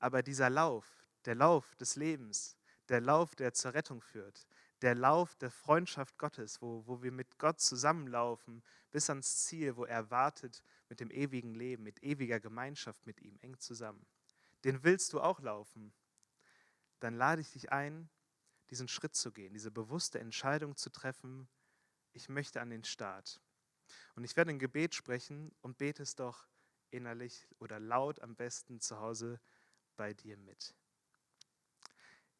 aber 0.00 0.24
dieser 0.24 0.50
Lauf, 0.50 1.03
der 1.24 1.34
Lauf 1.34 1.74
des 1.76 1.96
Lebens, 1.96 2.56
der 2.88 3.00
Lauf, 3.00 3.34
der 3.34 3.52
zur 3.54 3.74
Rettung 3.74 4.00
führt, 4.00 4.46
der 4.82 4.94
Lauf 4.94 5.34
der 5.36 5.50
Freundschaft 5.50 6.18
Gottes, 6.18 6.60
wo, 6.60 6.86
wo 6.86 7.02
wir 7.02 7.12
mit 7.12 7.38
Gott 7.38 7.60
zusammenlaufen 7.60 8.62
bis 8.90 9.08
ans 9.08 9.44
Ziel, 9.44 9.76
wo 9.76 9.84
er 9.84 10.10
wartet 10.10 10.62
mit 10.88 11.00
dem 11.00 11.10
ewigen 11.10 11.54
Leben, 11.54 11.82
mit 11.82 12.02
ewiger 12.02 12.40
Gemeinschaft 12.40 13.06
mit 13.06 13.20
ihm 13.20 13.38
eng 13.40 13.58
zusammen. 13.58 14.04
Den 14.64 14.84
willst 14.84 15.12
du 15.12 15.20
auch 15.20 15.40
laufen. 15.40 15.92
Dann 17.00 17.14
lade 17.14 17.40
ich 17.40 17.52
dich 17.52 17.72
ein, 17.72 18.08
diesen 18.70 18.88
Schritt 18.88 19.14
zu 19.14 19.32
gehen, 19.32 19.52
diese 19.54 19.70
bewusste 19.70 20.18
Entscheidung 20.18 20.76
zu 20.76 20.90
treffen, 20.90 21.48
ich 22.12 22.28
möchte 22.28 22.60
an 22.60 22.70
den 22.70 22.84
Start. 22.84 23.40
Und 24.14 24.24
ich 24.24 24.36
werde 24.36 24.50
ein 24.50 24.58
Gebet 24.58 24.94
sprechen 24.94 25.52
und 25.60 25.78
bete 25.78 26.02
es 26.02 26.14
doch 26.14 26.46
innerlich 26.90 27.46
oder 27.58 27.80
laut 27.80 28.20
am 28.20 28.36
besten 28.36 28.80
zu 28.80 29.00
Hause 29.00 29.40
bei 29.96 30.14
dir 30.14 30.36
mit. 30.36 30.74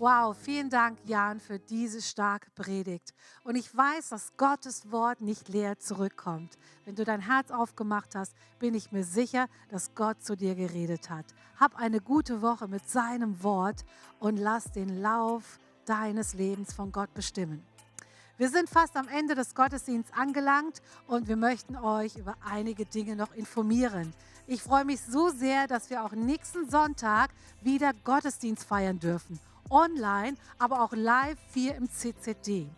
Wow, 0.00 0.34
vielen 0.34 0.70
Dank, 0.70 0.96
Jan, 1.04 1.40
für 1.40 1.58
diese 1.58 2.00
starke 2.00 2.50
Predigt. 2.52 3.12
Und 3.44 3.54
ich 3.54 3.76
weiß, 3.76 4.08
dass 4.08 4.34
Gottes 4.38 4.90
Wort 4.90 5.20
nicht 5.20 5.50
leer 5.50 5.78
zurückkommt. 5.78 6.56
Wenn 6.86 6.94
du 6.94 7.04
dein 7.04 7.20
Herz 7.20 7.50
aufgemacht 7.50 8.14
hast, 8.14 8.34
bin 8.58 8.72
ich 8.72 8.92
mir 8.92 9.04
sicher, 9.04 9.46
dass 9.68 9.94
Gott 9.94 10.24
zu 10.24 10.38
dir 10.38 10.54
geredet 10.54 11.10
hat. 11.10 11.26
Hab 11.58 11.76
eine 11.76 12.00
gute 12.00 12.40
Woche 12.40 12.66
mit 12.66 12.88
seinem 12.88 13.42
Wort 13.42 13.84
und 14.20 14.38
lass 14.38 14.72
den 14.72 15.02
Lauf 15.02 15.58
deines 15.84 16.32
Lebens 16.32 16.72
von 16.72 16.92
Gott 16.92 17.12
bestimmen. 17.12 17.62
Wir 18.38 18.48
sind 18.48 18.70
fast 18.70 18.96
am 18.96 19.06
Ende 19.06 19.34
des 19.34 19.54
Gottesdienstes 19.54 20.16
angelangt 20.16 20.80
und 21.08 21.28
wir 21.28 21.36
möchten 21.36 21.76
euch 21.76 22.16
über 22.16 22.36
einige 22.42 22.86
Dinge 22.86 23.16
noch 23.16 23.34
informieren. 23.34 24.14
Ich 24.46 24.62
freue 24.62 24.86
mich 24.86 25.02
so 25.02 25.28
sehr, 25.28 25.66
dass 25.66 25.90
wir 25.90 26.02
auch 26.02 26.12
nächsten 26.12 26.70
Sonntag 26.70 27.32
wieder 27.60 27.92
Gottesdienst 28.02 28.64
feiern 28.64 28.98
dürfen 28.98 29.38
online, 29.70 30.36
aber 30.58 30.82
auch 30.82 30.92
live 30.92 31.38
hier 31.54 31.74
im 31.76 31.88
CCD. 31.88 32.68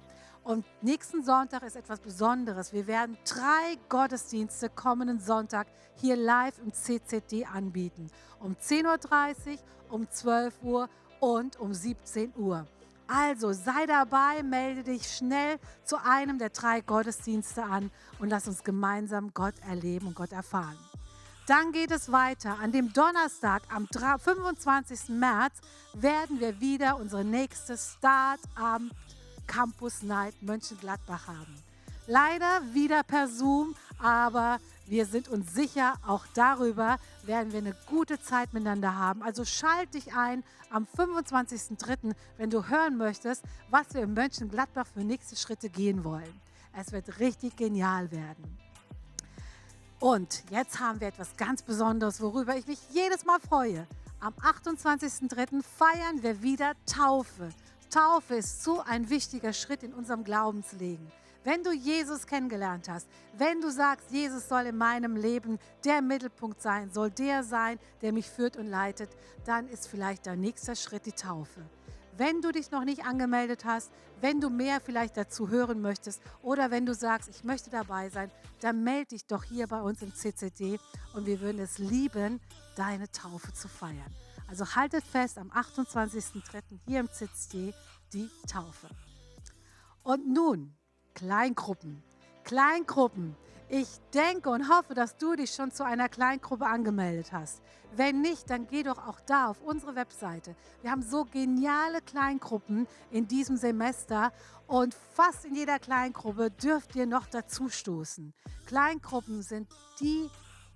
Und 0.44 0.64
nächsten 0.82 1.22
Sonntag 1.22 1.62
ist 1.62 1.76
etwas 1.76 2.00
Besonderes. 2.00 2.72
Wir 2.72 2.86
werden 2.86 3.16
drei 3.24 3.78
Gottesdienste 3.88 4.68
kommenden 4.68 5.20
Sonntag 5.20 5.68
hier 5.96 6.16
live 6.16 6.58
im 6.58 6.72
CCD 6.72 7.44
anbieten. 7.44 8.08
Um 8.40 8.54
10.30 8.54 9.52
Uhr, 9.52 9.58
um 9.90 10.10
12 10.10 10.62
Uhr 10.62 10.88
und 11.20 11.60
um 11.60 11.72
17 11.72 12.32
Uhr. 12.36 12.66
Also 13.06 13.52
sei 13.52 13.86
dabei, 13.86 14.42
melde 14.42 14.82
dich 14.82 15.06
schnell 15.06 15.58
zu 15.84 15.96
einem 16.02 16.38
der 16.38 16.50
drei 16.50 16.80
Gottesdienste 16.80 17.62
an 17.62 17.90
und 18.18 18.30
lass 18.30 18.48
uns 18.48 18.64
gemeinsam 18.64 19.32
Gott 19.34 19.54
erleben 19.68 20.08
und 20.08 20.16
Gott 20.16 20.32
erfahren. 20.32 20.78
Dann 21.52 21.70
geht 21.70 21.90
es 21.90 22.10
weiter. 22.10 22.58
An 22.60 22.72
dem 22.72 22.94
Donnerstag, 22.94 23.64
am 23.68 23.86
25. 23.86 25.10
März, 25.10 25.60
werden 25.92 26.40
wir 26.40 26.58
wieder 26.60 26.96
unsere 26.96 27.26
nächste 27.26 27.76
Start 27.76 28.40
am 28.54 28.90
Campus 29.46 30.02
Night 30.02 30.34
Mönchengladbach 30.40 31.28
haben. 31.28 31.54
Leider 32.06 32.62
wieder 32.72 33.02
per 33.02 33.28
Zoom, 33.28 33.74
aber 33.98 34.60
wir 34.86 35.04
sind 35.04 35.28
uns 35.28 35.52
sicher, 35.52 35.96
auch 36.06 36.24
darüber 36.32 36.96
werden 37.24 37.52
wir 37.52 37.58
eine 37.58 37.76
gute 37.86 38.18
Zeit 38.18 38.54
miteinander 38.54 38.96
haben. 38.96 39.22
Also 39.22 39.44
schalt 39.44 39.92
dich 39.92 40.14
ein 40.14 40.44
am 40.70 40.86
25.03., 40.96 42.14
wenn 42.38 42.48
du 42.48 42.66
hören 42.70 42.96
möchtest, 42.96 43.44
was 43.68 43.92
wir 43.92 44.04
in 44.04 44.14
Mönchengladbach 44.14 44.86
für 44.86 45.04
nächste 45.04 45.36
Schritte 45.36 45.68
gehen 45.68 46.02
wollen. 46.02 46.40
Es 46.72 46.92
wird 46.92 47.20
richtig 47.20 47.56
genial 47.56 48.10
werden. 48.10 48.61
Und 50.02 50.42
jetzt 50.50 50.80
haben 50.80 50.98
wir 50.98 51.06
etwas 51.06 51.36
ganz 51.36 51.62
Besonderes, 51.62 52.20
worüber 52.20 52.56
ich 52.56 52.66
mich 52.66 52.80
jedes 52.90 53.24
Mal 53.24 53.38
freue. 53.38 53.86
Am 54.18 54.34
28.03. 54.34 55.62
feiern 55.62 56.24
wir 56.24 56.42
wieder 56.42 56.72
Taufe. 56.86 57.50
Taufe 57.88 58.34
ist 58.34 58.64
so 58.64 58.80
ein 58.80 59.08
wichtiger 59.10 59.52
Schritt 59.52 59.84
in 59.84 59.94
unserem 59.94 60.24
Glaubensleben. 60.24 61.06
Wenn 61.44 61.62
du 61.62 61.70
Jesus 61.70 62.26
kennengelernt 62.26 62.88
hast, 62.88 63.06
wenn 63.38 63.60
du 63.60 63.70
sagst, 63.70 64.10
Jesus 64.10 64.48
soll 64.48 64.62
in 64.62 64.76
meinem 64.76 65.14
Leben 65.14 65.60
der 65.84 66.02
Mittelpunkt 66.02 66.60
sein, 66.60 66.90
soll 66.90 67.12
der 67.12 67.44
sein, 67.44 67.78
der 68.00 68.12
mich 68.12 68.28
führt 68.28 68.56
und 68.56 68.66
leitet, 68.66 69.10
dann 69.44 69.68
ist 69.68 69.86
vielleicht 69.86 70.26
dein 70.26 70.40
nächster 70.40 70.74
Schritt 70.74 71.06
die 71.06 71.12
Taufe. 71.12 71.60
Wenn 72.16 72.42
du 72.42 72.52
dich 72.52 72.70
noch 72.70 72.84
nicht 72.84 73.04
angemeldet 73.04 73.64
hast, 73.64 73.90
wenn 74.20 74.40
du 74.40 74.50
mehr 74.50 74.80
vielleicht 74.80 75.16
dazu 75.16 75.48
hören 75.48 75.80
möchtest 75.80 76.20
oder 76.42 76.70
wenn 76.70 76.84
du 76.84 76.94
sagst, 76.94 77.28
ich 77.28 77.42
möchte 77.42 77.70
dabei 77.70 78.10
sein, 78.10 78.30
dann 78.60 78.84
melde 78.84 79.08
dich 79.08 79.26
doch 79.26 79.44
hier 79.44 79.66
bei 79.66 79.80
uns 79.80 80.02
im 80.02 80.14
CCD 80.14 80.78
und 81.14 81.26
wir 81.26 81.40
würden 81.40 81.60
es 81.60 81.78
lieben, 81.78 82.40
deine 82.76 83.10
Taufe 83.10 83.52
zu 83.52 83.68
feiern. 83.68 84.14
Also 84.46 84.74
haltet 84.74 85.04
fest, 85.04 85.38
am 85.38 85.50
28.03. 85.50 86.62
hier 86.86 87.00
im 87.00 87.08
CCD 87.10 87.72
die 88.12 88.28
Taufe. 88.46 88.88
Und 90.02 90.28
nun 90.28 90.76
Kleingruppen. 91.14 92.02
Kleingruppen. 92.44 93.36
Ich 93.74 93.88
denke 94.12 94.50
und 94.50 94.68
hoffe, 94.68 94.92
dass 94.92 95.16
du 95.16 95.34
dich 95.34 95.54
schon 95.54 95.70
zu 95.70 95.82
einer 95.82 96.10
Kleingruppe 96.10 96.66
angemeldet 96.66 97.32
hast. 97.32 97.62
Wenn 97.96 98.20
nicht, 98.20 98.50
dann 98.50 98.66
geh 98.66 98.82
doch 98.82 98.98
auch 98.98 99.18
da 99.20 99.48
auf 99.48 99.62
unsere 99.62 99.94
Webseite. 99.94 100.54
Wir 100.82 100.90
haben 100.90 101.00
so 101.00 101.24
geniale 101.24 102.02
Kleingruppen 102.02 102.86
in 103.10 103.28
diesem 103.28 103.56
Semester 103.56 104.30
und 104.66 104.92
fast 105.14 105.46
in 105.46 105.54
jeder 105.54 105.78
Kleingruppe 105.78 106.50
dürft 106.50 106.94
ihr 106.96 107.06
noch 107.06 107.24
dazu 107.24 107.70
stoßen. 107.70 108.34
Kleingruppen 108.66 109.40
sind 109.40 109.70
die 110.00 110.28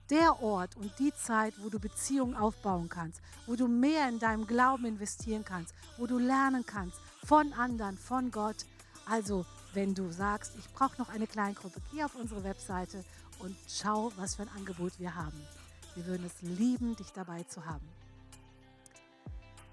der 0.08 0.42
Ort 0.42 0.74
und 0.76 0.98
die 0.98 1.12
Zeit, 1.12 1.52
wo 1.62 1.68
du 1.68 1.78
Beziehungen 1.78 2.34
aufbauen 2.34 2.88
kannst, 2.88 3.20
wo 3.46 3.56
du 3.56 3.68
mehr 3.68 4.08
in 4.08 4.20
deinem 4.20 4.46
Glauben 4.46 4.86
investieren 4.86 5.44
kannst, 5.44 5.74
wo 5.98 6.06
du 6.06 6.16
lernen 6.16 6.64
kannst 6.64 6.98
von 7.26 7.52
anderen, 7.52 7.98
von 7.98 8.30
Gott. 8.30 8.64
Also 9.04 9.44
wenn 9.76 9.94
du 9.94 10.10
sagst, 10.10 10.54
ich 10.58 10.72
brauche 10.72 10.98
noch 10.98 11.10
eine 11.10 11.26
Kleingruppe, 11.26 11.82
geh 11.92 12.02
auf 12.02 12.14
unsere 12.14 12.42
Webseite 12.42 13.04
und 13.40 13.54
schau, 13.68 14.10
was 14.16 14.34
für 14.34 14.42
ein 14.42 14.50
Angebot 14.56 14.98
wir 14.98 15.14
haben. 15.14 15.38
Wir 15.94 16.06
würden 16.06 16.24
es 16.24 16.40
lieben, 16.40 16.96
dich 16.96 17.12
dabei 17.12 17.42
zu 17.42 17.66
haben. 17.66 17.86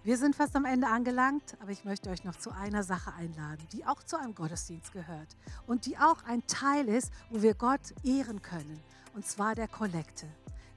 Wir 0.04 0.18
sind 0.18 0.36
fast 0.36 0.58
am 0.58 0.66
Ende 0.66 0.88
angelangt, 0.88 1.56
aber 1.62 1.72
ich 1.72 1.86
möchte 1.86 2.10
euch 2.10 2.26
noch 2.26 2.36
zu 2.36 2.52
einer 2.52 2.84
Sache 2.84 3.13
einladen, 3.13 3.66
die 3.72 3.86
auch 3.86 4.04
zu 4.04 4.20
einem 4.20 4.36
Gottesdienst 4.36 4.92
gehört 4.92 5.38
und 5.68 5.86
die 5.86 5.98
auch 5.98 6.22
ein 6.26 6.46
Teil 6.48 6.89
ist, 6.89 7.10
wo 7.30 7.42
wir 7.42 7.54
Gott 7.54 7.94
ehren 8.04 8.42
können, 8.42 8.82
und 9.16 9.26
zwar 9.26 9.56
der 9.56 9.70
Kollekte. 9.70 10.28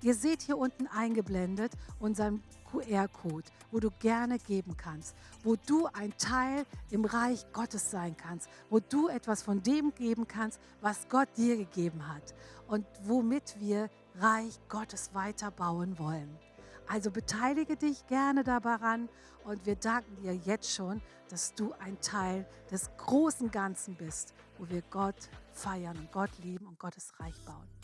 Ihr 0.06 0.14
seht 0.14 0.42
hier 0.42 0.56
unten 0.56 0.86
eingeblendet 0.86 1.72
unseren 1.98 2.40
QR-Code, 2.70 3.50
wo 3.72 3.80
du 3.80 3.90
gerne 3.98 4.38
geben 4.38 4.76
kannst, 4.76 5.16
wo 5.42 5.56
du 5.56 5.88
ein 5.94 6.16
Teil 6.16 6.64
im 6.92 7.04
Reich 7.04 7.44
Gottes 7.52 7.90
sein 7.90 8.16
kannst, 8.16 8.48
wo 8.70 8.78
du 8.78 9.08
etwas 9.08 9.42
von 9.42 9.64
dem 9.64 9.92
geben 9.96 10.28
kannst, 10.28 10.60
was 10.80 11.08
Gott 11.08 11.28
dir 11.36 11.56
gegeben 11.56 12.06
hat 12.06 12.36
und 12.68 12.86
womit 13.02 13.58
wir 13.58 13.90
Reich 14.14 14.60
Gottes 14.68 15.10
weiterbauen 15.12 15.98
wollen. 15.98 16.38
Also 16.86 17.10
beteilige 17.10 17.76
dich 17.76 18.06
gerne 18.06 18.44
daran 18.44 19.08
und 19.42 19.66
wir 19.66 19.74
danken 19.74 20.22
dir 20.22 20.36
jetzt 20.36 20.72
schon, 20.72 21.02
dass 21.30 21.52
du 21.54 21.72
ein 21.80 22.00
Teil 22.00 22.46
des 22.70 22.90
großen 22.96 23.50
Ganzen 23.50 23.96
bist, 23.96 24.34
wo 24.56 24.68
wir 24.68 24.82
Gott 24.82 25.28
feiern 25.52 25.98
und 25.98 26.12
Gott 26.12 26.30
lieben 26.44 26.68
und 26.68 26.78
Gottes 26.78 27.12
Reich 27.18 27.44
bauen. 27.44 27.75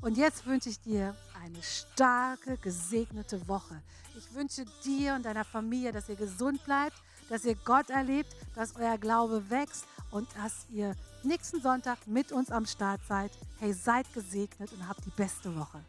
Und 0.00 0.16
jetzt 0.16 0.46
wünsche 0.46 0.68
ich 0.68 0.80
dir 0.80 1.14
eine 1.42 1.62
starke, 1.62 2.56
gesegnete 2.58 3.46
Woche. 3.48 3.80
Ich 4.16 4.32
wünsche 4.34 4.64
dir 4.84 5.14
und 5.14 5.24
deiner 5.24 5.44
Familie, 5.44 5.92
dass 5.92 6.08
ihr 6.08 6.16
gesund 6.16 6.64
bleibt, 6.64 6.96
dass 7.28 7.44
ihr 7.44 7.56
Gott 7.64 7.90
erlebt, 7.90 8.34
dass 8.54 8.76
euer 8.76 8.96
Glaube 8.96 9.50
wächst 9.50 9.86
und 10.10 10.28
dass 10.36 10.66
ihr 10.70 10.94
nächsten 11.22 11.60
Sonntag 11.60 11.98
mit 12.06 12.32
uns 12.32 12.50
am 12.50 12.64
Start 12.64 13.00
seid. 13.08 13.32
Hey, 13.58 13.72
seid 13.72 14.12
gesegnet 14.14 14.72
und 14.72 14.88
habt 14.88 15.04
die 15.04 15.10
beste 15.10 15.54
Woche. 15.56 15.80